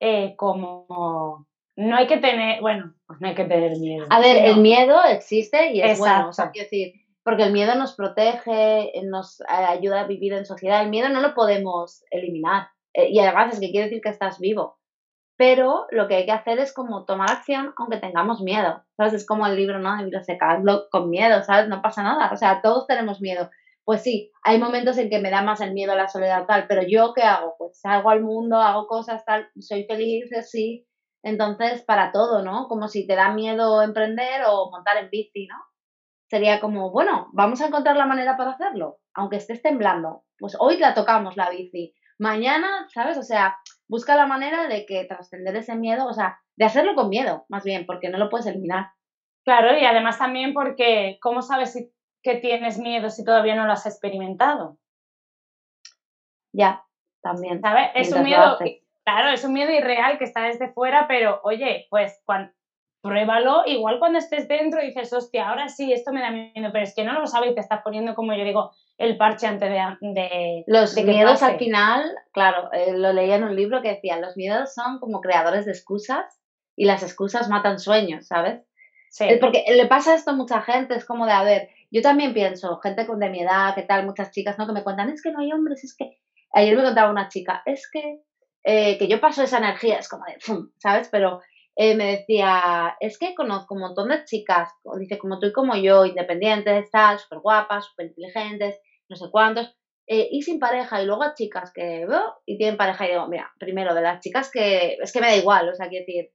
eh, 0.00 0.34
como 0.36 1.46
no 1.76 1.96
hay 1.96 2.06
que 2.06 2.18
tener, 2.18 2.60
bueno, 2.60 2.94
pues 3.06 3.20
no 3.20 3.28
hay 3.28 3.34
que 3.34 3.44
tener 3.44 3.78
miedo. 3.78 4.06
A 4.10 4.20
ver, 4.20 4.44
el 4.44 4.58
miedo 4.58 5.02
existe 5.04 5.72
y 5.72 5.80
es 5.80 5.98
bueno, 5.98 6.28
o 6.28 6.32
sea, 6.32 6.50
quiero 6.50 6.66
decir, 6.66 6.92
porque 7.22 7.44
el 7.44 7.52
miedo 7.52 7.74
nos 7.74 7.94
protege, 7.94 8.92
nos 9.04 9.42
ayuda 9.48 10.00
a 10.00 10.06
vivir 10.06 10.32
en 10.32 10.46
sociedad, 10.46 10.82
el 10.82 10.90
miedo 10.90 11.08
no 11.08 11.20
lo 11.20 11.34
podemos 11.34 12.04
eliminar 12.10 12.68
eh, 12.94 13.08
y 13.10 13.18
además 13.20 13.54
es 13.54 13.60
que 13.60 13.70
quiere 13.70 13.86
decir 13.86 14.00
que 14.02 14.08
estás 14.08 14.38
vivo. 14.40 14.79
Pero 15.40 15.86
lo 15.90 16.06
que 16.06 16.16
hay 16.16 16.26
que 16.26 16.32
hacer 16.32 16.58
es 16.58 16.74
como 16.74 17.06
tomar 17.06 17.30
acción 17.30 17.72
aunque 17.78 17.96
tengamos 17.96 18.42
miedo, 18.42 18.84
¿sabes? 18.94 19.14
Es 19.14 19.26
como 19.26 19.46
el 19.46 19.56
libro, 19.56 19.78
¿no? 19.78 19.96
De 19.96 20.04
Virosecadlo 20.04 20.90
con 20.90 21.08
miedo, 21.08 21.42
¿sabes? 21.42 21.66
No 21.66 21.80
pasa 21.80 22.02
nada, 22.02 22.30
o 22.30 22.36
sea, 22.36 22.60
todos 22.60 22.86
tenemos 22.86 23.22
miedo. 23.22 23.48
Pues 23.82 24.02
sí, 24.02 24.30
hay 24.44 24.58
momentos 24.58 24.98
en 24.98 25.08
que 25.08 25.18
me 25.18 25.30
da 25.30 25.40
más 25.40 25.62
el 25.62 25.72
miedo 25.72 25.92
a 25.92 25.96
la 25.96 26.08
soledad 26.08 26.44
tal, 26.46 26.66
pero 26.68 26.82
yo 26.86 27.14
¿qué 27.14 27.22
hago? 27.22 27.54
Pues 27.56 27.80
salgo 27.80 28.10
al 28.10 28.20
mundo, 28.20 28.58
hago 28.58 28.86
cosas 28.86 29.24
tal, 29.24 29.48
soy 29.58 29.84
feliz, 29.84 30.28
sí. 30.46 30.86
Entonces, 31.22 31.80
para 31.86 32.12
todo, 32.12 32.42
¿no? 32.42 32.68
Como 32.68 32.88
si 32.88 33.06
te 33.06 33.16
da 33.16 33.32
miedo 33.32 33.80
emprender 33.80 34.42
o 34.46 34.70
montar 34.70 34.98
en 34.98 35.08
bici, 35.08 35.46
¿no? 35.46 35.56
Sería 36.28 36.60
como, 36.60 36.90
bueno, 36.90 37.28
vamos 37.32 37.62
a 37.62 37.68
encontrar 37.68 37.96
la 37.96 38.04
manera 38.04 38.36
para 38.36 38.50
hacerlo, 38.50 38.98
aunque 39.14 39.36
estés 39.36 39.62
temblando. 39.62 40.22
Pues 40.38 40.54
hoy 40.60 40.76
la 40.76 40.92
tocamos 40.92 41.38
la 41.38 41.48
bici, 41.48 41.94
mañana, 42.18 42.86
¿sabes? 42.92 43.16
O 43.16 43.22
sea, 43.22 43.56
busca 43.90 44.14
la 44.14 44.26
manera 44.26 44.68
de 44.68 44.86
que 44.86 45.04
trascender 45.04 45.56
ese 45.56 45.74
miedo, 45.74 46.06
o 46.06 46.12
sea, 46.12 46.40
de 46.56 46.64
hacerlo 46.64 46.94
con 46.94 47.08
miedo, 47.08 47.44
más 47.48 47.64
bien, 47.64 47.86
porque 47.86 48.08
no 48.08 48.18
lo 48.18 48.30
puedes 48.30 48.46
eliminar. 48.46 48.92
Claro, 49.44 49.76
y 49.76 49.84
además 49.84 50.16
también 50.16 50.54
porque, 50.54 51.18
¿cómo 51.20 51.42
sabes 51.42 51.72
si, 51.72 51.92
que 52.22 52.36
tienes 52.36 52.78
miedo 52.78 53.10
si 53.10 53.24
todavía 53.24 53.56
no 53.56 53.66
lo 53.66 53.72
has 53.72 53.86
experimentado? 53.86 54.78
Ya, 56.52 56.84
también. 57.20 57.60
¿Sabes? 57.60 57.90
Es 57.96 58.12
un 58.12 58.22
miedo, 58.22 58.58
claro, 59.04 59.30
es 59.30 59.42
un 59.44 59.52
miedo 59.52 59.72
irreal 59.72 60.18
que 60.18 60.24
está 60.24 60.44
desde 60.44 60.72
fuera, 60.72 61.08
pero 61.08 61.40
oye, 61.42 61.88
pues 61.90 62.22
cuando, 62.24 62.52
pruébalo, 63.02 63.64
igual 63.66 63.98
cuando 63.98 64.20
estés 64.20 64.46
dentro 64.46 64.80
dices, 64.80 65.12
hostia, 65.12 65.48
ahora 65.48 65.68
sí, 65.68 65.92
esto 65.92 66.12
me 66.12 66.20
da 66.20 66.30
miedo, 66.30 66.70
pero 66.72 66.84
es 66.84 66.94
que 66.94 67.02
no 67.02 67.18
lo 67.18 67.26
sabes 67.26 67.50
y 67.50 67.54
te 67.54 67.60
estás 67.60 67.82
poniendo, 67.82 68.14
como 68.14 68.34
yo 68.34 68.44
digo, 68.44 68.70
el 69.00 69.16
parche 69.16 69.46
antes 69.46 69.70
de... 69.70 70.64
los 70.66 70.94
miedos 70.94 71.42
al 71.42 71.58
final, 71.58 72.14
claro, 72.32 72.70
eh, 72.70 72.92
lo 72.92 73.14
leía 73.14 73.36
en 73.36 73.44
un 73.44 73.56
libro 73.56 73.80
que 73.80 73.94
decía, 73.94 74.20
los 74.20 74.36
miedos 74.36 74.74
son 74.74 75.00
como 75.00 75.22
creadores 75.22 75.64
de 75.64 75.72
excusas 75.72 76.38
y 76.76 76.84
las 76.84 77.02
excusas 77.02 77.48
matan 77.48 77.78
sueños, 77.78 78.26
¿sabes? 78.26 78.60
Sí. 79.08 79.24
Porque 79.40 79.64
le 79.70 79.86
pasa 79.86 80.14
esto 80.14 80.32
a 80.32 80.36
mucha 80.36 80.60
gente, 80.60 80.94
es 80.94 81.06
como 81.06 81.24
de, 81.24 81.32
a 81.32 81.42
ver, 81.42 81.70
yo 81.90 82.02
también 82.02 82.34
pienso, 82.34 82.78
gente 82.80 83.06
con 83.06 83.18
de 83.18 83.30
mi 83.30 83.40
edad, 83.40 83.74
¿qué 83.74 83.82
tal? 83.82 84.04
Muchas 84.04 84.32
chicas, 84.32 84.58
¿no? 84.58 84.66
Que 84.66 84.74
me 84.74 84.84
cuentan, 84.84 85.08
es 85.08 85.22
que 85.22 85.32
no 85.32 85.40
hay 85.40 85.50
hombres, 85.50 85.82
es 85.82 85.96
que... 85.96 86.18
Ayer 86.52 86.76
me 86.76 86.82
contaba 86.82 87.10
una 87.10 87.28
chica, 87.28 87.62
es 87.64 87.88
que, 87.90 88.20
eh, 88.64 88.98
que 88.98 89.08
yo 89.08 89.18
paso 89.18 89.42
esa 89.42 89.58
energía, 89.58 89.96
es 89.96 90.08
como 90.10 90.24
de, 90.26 90.36
¿sabes? 90.78 91.08
Pero 91.10 91.40
eh, 91.74 91.94
me 91.94 92.18
decía, 92.18 92.96
es 93.00 93.18
que 93.18 93.34
conozco 93.34 93.74
un 93.76 93.80
montón 93.80 94.10
de 94.10 94.24
chicas, 94.24 94.68
dice, 94.98 95.16
como 95.16 95.38
tú 95.38 95.46
y 95.46 95.52
como 95.52 95.74
yo, 95.76 96.04
independientes, 96.04 96.90
tal, 96.90 97.18
súper 97.18 97.38
guapas, 97.38 97.86
súper 97.86 98.08
inteligentes, 98.08 98.78
no 99.10 99.16
sé 99.16 99.26
cuántos, 99.30 99.76
eh, 100.06 100.28
y 100.30 100.42
sin 100.42 100.58
pareja, 100.58 101.02
y 101.02 101.06
luego 101.06 101.22
a 101.22 101.34
chicas 101.34 101.72
que 101.72 102.06
veo 102.06 102.36
y 102.46 102.56
tienen 102.56 102.76
pareja, 102.76 103.06
y 103.06 103.10
digo, 103.10 103.28
mira, 103.28 103.52
primero 103.58 103.94
de 103.94 104.00
las 104.00 104.20
chicas 104.20 104.50
que 104.50 104.94
es 105.00 105.12
que 105.12 105.20
me 105.20 105.26
da 105.26 105.36
igual, 105.36 105.68
o 105.68 105.74
sea, 105.74 105.88
quiero 105.88 106.06
decir, 106.06 106.30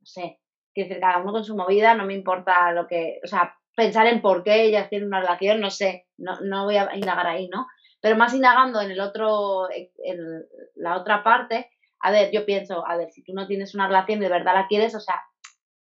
no 0.00 0.06
sé, 0.06 0.40
quiero 0.72 0.88
decir, 0.88 1.00
cada 1.00 1.18
uno 1.18 1.32
con 1.32 1.44
su 1.44 1.56
movida, 1.56 1.94
no 1.94 2.06
me 2.06 2.14
importa 2.14 2.72
lo 2.72 2.86
que, 2.86 3.20
o 3.22 3.26
sea, 3.26 3.56
pensar 3.76 4.06
en 4.06 4.22
por 4.22 4.42
qué 4.42 4.62
ellas 4.62 4.88
tienen 4.88 5.08
una 5.08 5.20
relación, 5.20 5.60
no 5.60 5.70
sé, 5.70 6.06
no, 6.16 6.40
no 6.40 6.64
voy 6.64 6.76
a 6.76 6.94
indagar 6.94 7.26
ahí, 7.26 7.48
¿no? 7.48 7.66
Pero 8.00 8.16
más 8.16 8.34
indagando 8.34 8.80
en 8.80 8.90
el 8.90 9.00
otro, 9.00 9.68
en 9.70 10.44
la 10.74 10.96
otra 10.96 11.22
parte, 11.22 11.70
a 12.00 12.10
ver, 12.10 12.32
yo 12.32 12.44
pienso, 12.44 12.86
a 12.86 12.96
ver, 12.96 13.10
si 13.10 13.22
tú 13.22 13.32
no 13.32 13.46
tienes 13.46 13.74
una 13.74 13.86
relación 13.86 14.18
y 14.18 14.22
de 14.22 14.28
verdad 14.28 14.54
la 14.54 14.66
quieres, 14.66 14.94
o 14.94 15.00
sea, 15.00 15.22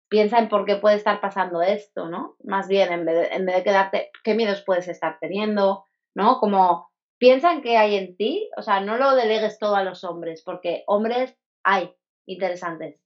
piensa 0.09 0.39
en 0.39 0.49
por 0.49 0.67
qué 0.67 0.77
puede 0.77 0.97
estar 0.97 1.21
pasando 1.21 1.63
esto, 1.63 2.09
¿no? 2.09 2.37
Más 2.43 2.67
bien, 2.69 2.93
en 2.93 3.07
vez 3.07 3.15
de, 3.15 3.37
en 3.37 3.47
vez 3.47 3.57
de 3.57 3.63
quedarte, 3.63 4.11
¿qué 4.25 4.35
miedos 4.35 4.63
puedes 4.67 4.89
estar 4.89 5.19
teniendo? 5.21 5.87
¿No? 6.15 6.39
Como 6.39 6.91
piensa 7.19 7.53
en 7.53 7.63
qué 7.63 7.77
hay 7.77 7.97
en 7.97 8.17
ti, 8.17 8.51
o 8.57 8.63
sea, 8.63 8.81
no 8.81 8.97
lo 8.97 9.15
delegues 9.15 9.59
todo 9.59 9.77
a 9.77 9.85
los 9.85 10.03
hombres, 10.03 10.43
porque 10.45 10.83
hombres 10.87 11.37
hay 11.63 11.95
interesantes, 12.27 13.01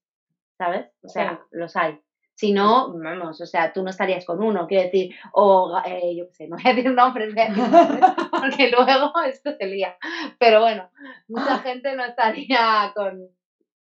¿sabes? 0.56 0.86
O 1.02 1.08
sea, 1.08 1.44
los 1.50 1.76
hay. 1.76 2.00
Si 2.34 2.52
no, 2.52 2.92
vamos, 2.92 3.40
o 3.40 3.46
sea, 3.46 3.72
tú 3.72 3.82
no 3.82 3.90
estarías 3.90 4.24
con 4.26 4.42
uno, 4.42 4.66
quiero 4.66 4.84
decir, 4.84 5.14
o 5.32 5.80
eh, 5.86 6.16
yo 6.16 6.28
qué 6.28 6.34
sé, 6.34 6.48
no 6.48 6.56
voy 6.56 6.64
a 6.64 6.74
decir 6.74 6.92
nombres, 6.92 7.34
voy 7.34 7.42
a 7.42 7.48
decir 7.48 7.68
nombres 7.68 8.04
porque 8.30 8.70
luego 8.70 9.12
esto 9.26 9.52
se 9.58 9.66
lía. 9.66 9.96
Pero 10.38 10.60
bueno, 10.60 10.90
mucha 11.28 11.58
gente 11.58 11.94
no 11.94 12.04
estaría 12.04 12.92
con, 12.94 13.28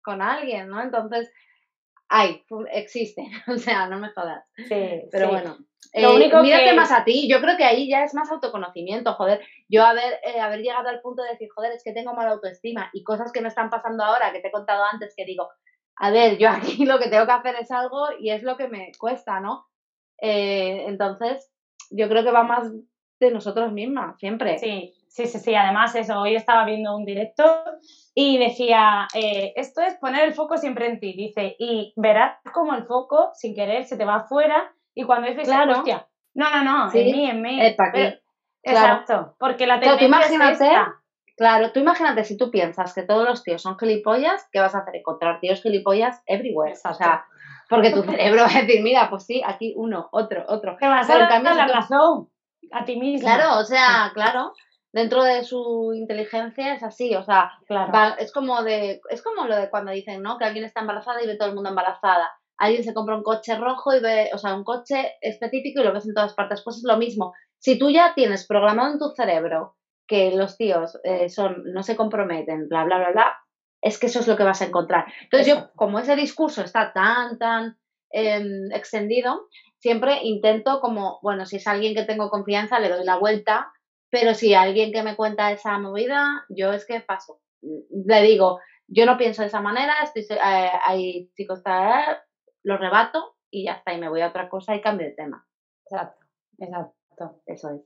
con 0.03 0.23
alguien, 0.23 0.69
¿no? 0.69 0.83
Entonces, 0.83 1.31
hay, 2.15 2.45
existen, 2.73 3.27
o 3.49 3.57
sea, 3.57 3.89
no 3.89 3.99
me 3.99 4.11
jodas. 4.11 4.45
Sí, 4.57 5.03
pero 5.11 5.31
bueno. 5.31 5.57
Lo 5.95 6.15
único 6.15 6.39
eh, 6.39 6.43
mírate 6.43 6.75
más 6.75 6.93
a 6.93 7.05
ti, 7.05 7.29
yo 7.29 7.41
creo 7.41 7.57
que 7.57 7.65
ahí 7.65 7.89
ya 7.89 8.05
es 8.05 8.15
más 8.15 8.31
autoconocimiento, 8.31 9.15
joder. 9.15 9.41
Yo 9.69 9.83
haber, 9.83 10.21
eh, 10.23 10.41
haber 10.41 10.61
llegado 10.61 10.89
al 10.89 11.01
punto 11.01 11.23
de 11.23 11.31
decir, 11.31 11.49
joder, 11.55 11.73
es 11.73 11.83
que 11.83 11.93
tengo 11.93 12.15
mala 12.15 12.33
autoestima 12.33 12.91
y 12.93 13.03
cosas 13.03 13.33
que 13.33 13.41
me 13.41 13.49
están 13.49 13.69
pasando 13.71 14.05
ahora, 14.05 14.33
que 14.33 14.41
te 14.41 14.49
he 14.49 14.53
contado 14.53 14.85
antes, 14.85 15.15
que 15.17 15.25
digo, 15.25 15.49
a 15.97 16.11
ver, 16.11 16.39
yo 16.39 16.49
aquí 16.51 16.85
lo 16.85 16.99
que 16.99 17.09
tengo 17.09 17.27
que 17.27 17.33
hacer 17.33 17.57
es 17.57 17.71
algo 17.71 18.07
y 18.21 18.31
es 18.31 18.43
lo 18.43 18.57
que 18.57 18.69
me 18.69 18.93
cuesta, 18.99 19.41
¿no? 19.41 19.67
Eh, 20.21 20.85
entonces, 20.89 21.51
yo 21.91 22.09
creo 22.09 22.23
que 22.25 22.31
va 22.31 22.43
más 22.43 22.71
de 23.21 23.31
nosotros 23.31 23.73
mismas, 23.73 24.19
siempre. 24.19 24.59
Sí, 24.59 24.95
sí, 25.13 25.27
sí, 25.27 25.39
sí. 25.39 25.55
Además, 25.55 25.95
eso, 25.95 26.19
hoy 26.19 26.35
estaba 26.35 26.65
viendo 26.65 26.97
un 26.97 27.05
directo 27.05 27.45
y 28.15 28.39
decía, 28.39 29.07
eh, 29.15 29.53
esto 29.57 29.83
es 29.83 29.95
poner 29.95 30.25
el 30.25 30.35
foco 30.35 30.57
siempre 30.57 30.87
en 30.87 30.99
ti, 30.99 31.13
dice, 31.13 31.55
y 31.59 31.93
verás 31.97 32.39
como 32.53 32.75
el 32.75 32.85
foco, 32.85 33.31
sin 33.35 33.55
querer, 33.55 33.85
se 33.85 33.97
te 33.97 34.05
va 34.05 34.17
afuera 34.17 34.73
y 34.95 35.05
cuando 35.05 35.29
dices, 35.29 35.47
claro. 35.47 35.73
hostia, 35.73 36.09
no, 36.35 36.51
no, 36.51 36.65
no, 36.65 36.95
en 36.95 37.05
mí, 37.05 37.31
en 37.31 37.43
mí. 37.43 37.61
Exacto, 38.65 39.35
porque 39.39 39.67
la 39.67 39.81
tendencia 39.81 40.51
es 40.51 40.61
esta. 40.61 40.95
Claro, 41.37 41.73
tú 41.73 41.81
imagínate 41.81 42.25
si 42.25 42.37
tú 42.37 42.51
piensas 42.51 42.95
que 42.95 43.03
todos 43.03 43.27
los 43.27 43.43
tíos 43.43 43.63
son 43.63 43.79
gilipollas, 43.79 44.49
¿qué 44.53 44.61
vas 44.61 44.75
a 44.75 44.79
hacer? 44.79 44.97
Encontrar 44.97 45.41
tíos 45.41 45.63
gilipollas 45.63 46.23
everywhere. 46.27 46.75
O 46.85 46.95
sea, 46.95 47.25
porque 47.69 47.91
tu 47.91 48.03
cerebro 48.05 48.43
va 48.43 48.51
a 48.51 48.63
decir, 48.63 48.83
mira, 48.83 49.09
pues 49.11 49.25
sí, 49.25 49.43
aquí 49.45 49.73
uno, 49.77 50.09
otro, 50.13 50.45
otro. 50.47 50.77
Te 50.79 50.87
vas 50.87 51.09
a 51.09 51.19
dar 51.19 51.43
la 51.43 51.67
razón 51.67 52.29
a 52.71 52.85
ti 52.85 52.97
mismo. 52.97 53.27
Claro, 53.27 53.59
o 53.59 53.65
sea, 53.65 54.11
claro. 54.15 54.53
Dentro 54.93 55.23
de 55.23 55.43
su 55.45 55.93
inteligencia 55.95 56.75
es 56.75 56.83
así, 56.83 57.15
o 57.15 57.23
sea, 57.23 57.53
es 58.19 58.31
como 58.31 58.63
de, 58.63 59.01
es 59.09 59.23
como 59.23 59.47
lo 59.47 59.57
de 59.57 59.71
cuando 59.71 59.91
dicen, 59.91 60.23
¿no? 60.23 60.37
Que 60.37 60.45
alguien 60.45 60.67
está 60.67 60.81
embarazada 60.81 61.23
y 61.23 61.27
ve 61.27 61.37
todo 61.37 61.49
el 61.49 61.55
mundo 61.55 61.71
embarazada. 61.71 62.31
Alguien 62.59 62.85
se 62.85 62.93
compra 62.93 63.17
un 63.17 63.23
coche 63.23 63.57
rojo 63.57 63.95
y 63.95 64.01
ve, 64.01 64.31
o 64.35 64.39
sea, 64.39 64.55
un 64.55 64.65
coche 64.65 65.15
específico 65.23 65.81
y 65.81 65.85
lo 65.85 65.95
ves 65.95 66.07
en 66.07 66.15
todas 66.15 66.35
partes. 66.35 66.63
Pues 66.63 66.77
es 66.77 66.85
lo 66.85 66.99
mismo. 66.99 67.33
Si 67.59 67.79
tú 67.79 67.91
ya 67.91 68.13
tienes 68.15 68.47
programado 68.47 68.93
en 68.93 68.99
tu 68.99 69.09
cerebro 69.17 69.77
que 70.07 70.33
los 70.37 70.59
tíos 70.59 70.99
eh, 71.05 71.31
son, 71.31 71.63
no 71.73 71.83
se 71.83 71.97
comprometen, 71.97 72.69
bla, 72.69 72.85
bla, 72.85 72.99
bla, 72.99 73.13
bla, 73.13 73.37
es 73.81 73.99
que 73.99 74.07
eso 74.07 74.21
es 74.21 74.29
lo 74.29 74.37
que 74.37 74.45
vas 74.45 74.61
a 74.61 74.67
encontrar. 74.67 75.07
Entonces 75.23 75.49
yo, 75.49 75.71
como 75.75 75.99
ese 75.99 76.17
discurso 76.17 76.63
está 76.63 76.93
tan, 76.93 77.39
tan 77.39 77.79
em, 78.11 78.71
extendido, 78.73 79.49
siempre 79.79 80.21
intento 80.23 80.81
como, 80.81 81.19
bueno, 81.23 81.47
si 81.47 81.57
es 81.57 81.67
alguien 81.67 81.95
que 81.95 82.05
tengo 82.05 82.31
confianza, 82.31 82.79
le 82.79 82.91
doy 82.91 83.05
la 83.05 83.17
vuelta, 83.17 83.73
pero 84.13 84.35
si 84.35 84.53
alguien 84.53 84.93
que 84.93 85.03
me 85.03 85.17
cuenta 85.17 85.53
esa 85.53 85.79
movida, 85.79 86.45
yo 86.51 86.71
es 86.71 86.85
que 86.85 87.01
paso. 87.01 87.41
Le 87.63 88.21
digo, 88.21 88.61
yo 88.87 89.07
no 89.07 89.17
pienso 89.17 89.41
de 89.41 89.49
esa 89.49 89.63
manera, 89.63 89.95
estoy, 90.03 90.37
eh, 90.37 90.71
hay 90.85 91.31
chicos, 91.35 91.63
lo 92.63 92.77
rebato 92.77 93.37
y 93.51 93.65
ya 93.65 93.73
está, 93.73 93.95
y 93.95 93.99
me 93.99 94.11
voy 94.11 94.21
a 94.21 94.29
otra 94.29 94.51
cosa 94.51 94.77
y 94.77 94.83
cambio 94.83 95.07
de 95.07 95.15
tema. 95.15 95.47
Exacto, 95.87 96.27
exacto. 96.59 97.41
Eso 97.47 97.71
es. 97.71 97.81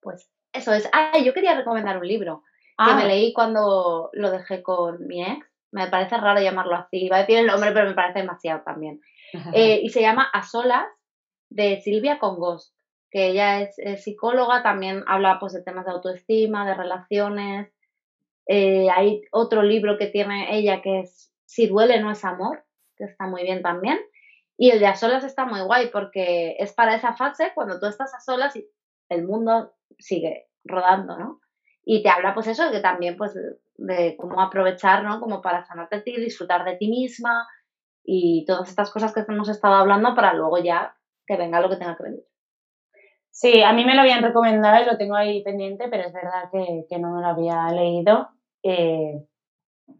Pues 0.00 0.30
eso 0.52 0.72
es. 0.72 0.88
Ah, 0.92 1.18
yo 1.18 1.34
quería 1.34 1.56
recomendar 1.56 1.98
un 1.98 2.06
libro 2.06 2.44
que 2.78 2.94
me 2.94 3.02
ah. 3.02 3.06
leí 3.06 3.32
cuando 3.32 4.10
lo 4.12 4.30
dejé 4.30 4.62
con 4.62 5.04
mi 5.08 5.24
ex. 5.24 5.44
Me 5.72 5.88
parece 5.88 6.18
raro 6.18 6.40
llamarlo 6.40 6.76
así. 6.76 7.08
Va 7.08 7.16
a 7.16 7.20
decir 7.20 7.38
el 7.38 7.48
nombre, 7.48 7.72
pero 7.72 7.88
me 7.88 7.94
parece 7.96 8.20
demasiado 8.20 8.62
también. 8.62 9.00
Eh, 9.52 9.80
y 9.82 9.88
se 9.88 10.00
llama 10.00 10.30
A 10.32 10.44
Solas, 10.44 10.86
de 11.50 11.80
Silvia 11.80 12.20
Congos, 12.20 12.72
que 13.14 13.28
ella 13.28 13.60
es, 13.60 14.02
psicóloga, 14.02 14.64
también 14.64 15.04
habla 15.06 15.38
pues, 15.38 15.52
de 15.52 15.62
temas 15.62 15.84
de 15.84 15.92
autoestima, 15.92 16.66
de 16.66 16.74
relaciones. 16.74 17.72
Eh, 18.46 18.88
hay 18.90 19.22
otro 19.30 19.62
libro 19.62 19.96
que 19.96 20.08
tiene 20.08 20.58
ella 20.58 20.82
que 20.82 20.98
es 20.98 21.32
Si 21.44 21.68
duele 21.68 22.00
no 22.00 22.10
es 22.10 22.24
amor, 22.24 22.64
que 22.96 23.04
está 23.04 23.28
muy 23.28 23.44
bien 23.44 23.62
también. 23.62 24.00
Y 24.56 24.70
el 24.70 24.80
de 24.80 24.88
A 24.88 24.96
Solas 24.96 25.22
está 25.22 25.44
muy 25.44 25.60
guay 25.60 25.90
porque 25.92 26.56
es 26.58 26.72
para 26.72 26.96
esa 26.96 27.14
fase 27.14 27.52
cuando 27.54 27.78
tú 27.78 27.86
estás 27.86 28.12
a 28.14 28.18
solas 28.18 28.56
y 28.56 28.68
el 29.08 29.24
mundo 29.24 29.74
sigue 29.96 30.48
rodando, 30.64 31.16
¿no? 31.16 31.40
Y 31.84 32.02
te 32.02 32.08
habla, 32.08 32.34
pues 32.34 32.48
eso, 32.48 32.72
que 32.72 32.80
también, 32.80 33.16
pues, 33.16 33.32
de 33.76 34.16
cómo 34.16 34.40
aprovechar, 34.40 35.04
¿no? 35.04 35.20
Como 35.20 35.40
para 35.40 35.64
sanarte 35.64 35.96
a 35.96 36.02
ti, 36.02 36.16
disfrutar 36.16 36.64
de 36.64 36.76
ti 36.76 36.88
misma 36.88 37.46
y 38.02 38.44
todas 38.44 38.68
estas 38.68 38.90
cosas 38.90 39.14
que 39.14 39.24
hemos 39.28 39.48
estado 39.48 39.74
hablando 39.74 40.16
para 40.16 40.34
luego 40.34 40.58
ya 40.58 40.96
que 41.28 41.36
venga 41.36 41.60
lo 41.60 41.70
que 41.70 41.76
tenga 41.76 41.96
que 41.96 42.02
venir. 42.02 42.24
Sí, 43.34 43.64
a 43.64 43.72
mí 43.72 43.84
me 43.84 43.96
lo 43.96 44.02
habían 44.02 44.22
recomendado 44.22 44.80
y 44.80 44.86
lo 44.86 44.96
tengo 44.96 45.16
ahí 45.16 45.42
pendiente, 45.42 45.88
pero 45.88 46.04
es 46.04 46.12
verdad 46.12 46.50
que, 46.52 46.86
que 46.88 46.98
no 47.00 47.20
lo 47.20 47.26
había 47.26 47.66
leído. 47.72 48.28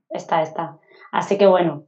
Está, 0.09 0.43
está. 0.43 0.79
Así 1.11 1.37
que 1.37 1.47
bueno, 1.47 1.87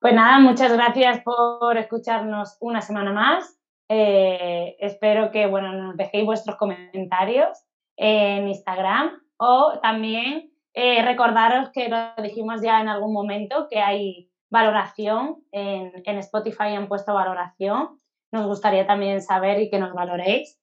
pues 0.00 0.14
nada, 0.14 0.40
muchas 0.40 0.72
gracias 0.72 1.22
por 1.22 1.78
escucharnos 1.78 2.56
una 2.60 2.80
semana 2.80 3.12
más. 3.12 3.56
Eh, 3.88 4.74
espero 4.80 5.30
que 5.30 5.46
bueno, 5.46 5.72
nos 5.72 5.96
dejéis 5.96 6.26
vuestros 6.26 6.56
comentarios 6.56 7.64
en 7.96 8.48
Instagram 8.48 9.22
o 9.36 9.78
también 9.80 10.50
eh, 10.74 11.02
recordaros 11.02 11.70
que 11.70 11.88
lo 11.88 12.20
dijimos 12.20 12.60
ya 12.60 12.80
en 12.80 12.88
algún 12.88 13.12
momento 13.12 13.68
que 13.70 13.80
hay 13.80 14.28
valoración 14.50 15.44
en, 15.52 15.92
en 16.04 16.18
Spotify 16.18 16.74
han 16.74 16.88
puesto 16.88 17.14
valoración. 17.14 18.00
Nos 18.32 18.46
gustaría 18.48 18.86
también 18.86 19.22
saber 19.22 19.60
y 19.60 19.70
que 19.70 19.78
nos 19.78 19.92
valoréis. 19.92 20.61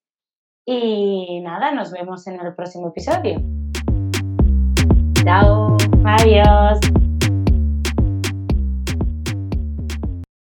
Y 0.71 1.41
nada, 1.41 1.71
nos 1.71 1.91
vemos 1.91 2.27
en 2.27 2.39
el 2.39 2.53
próximo 2.53 2.89
episodio. 2.89 3.41
Chao. 5.23 5.75
Adiós. 6.05 6.79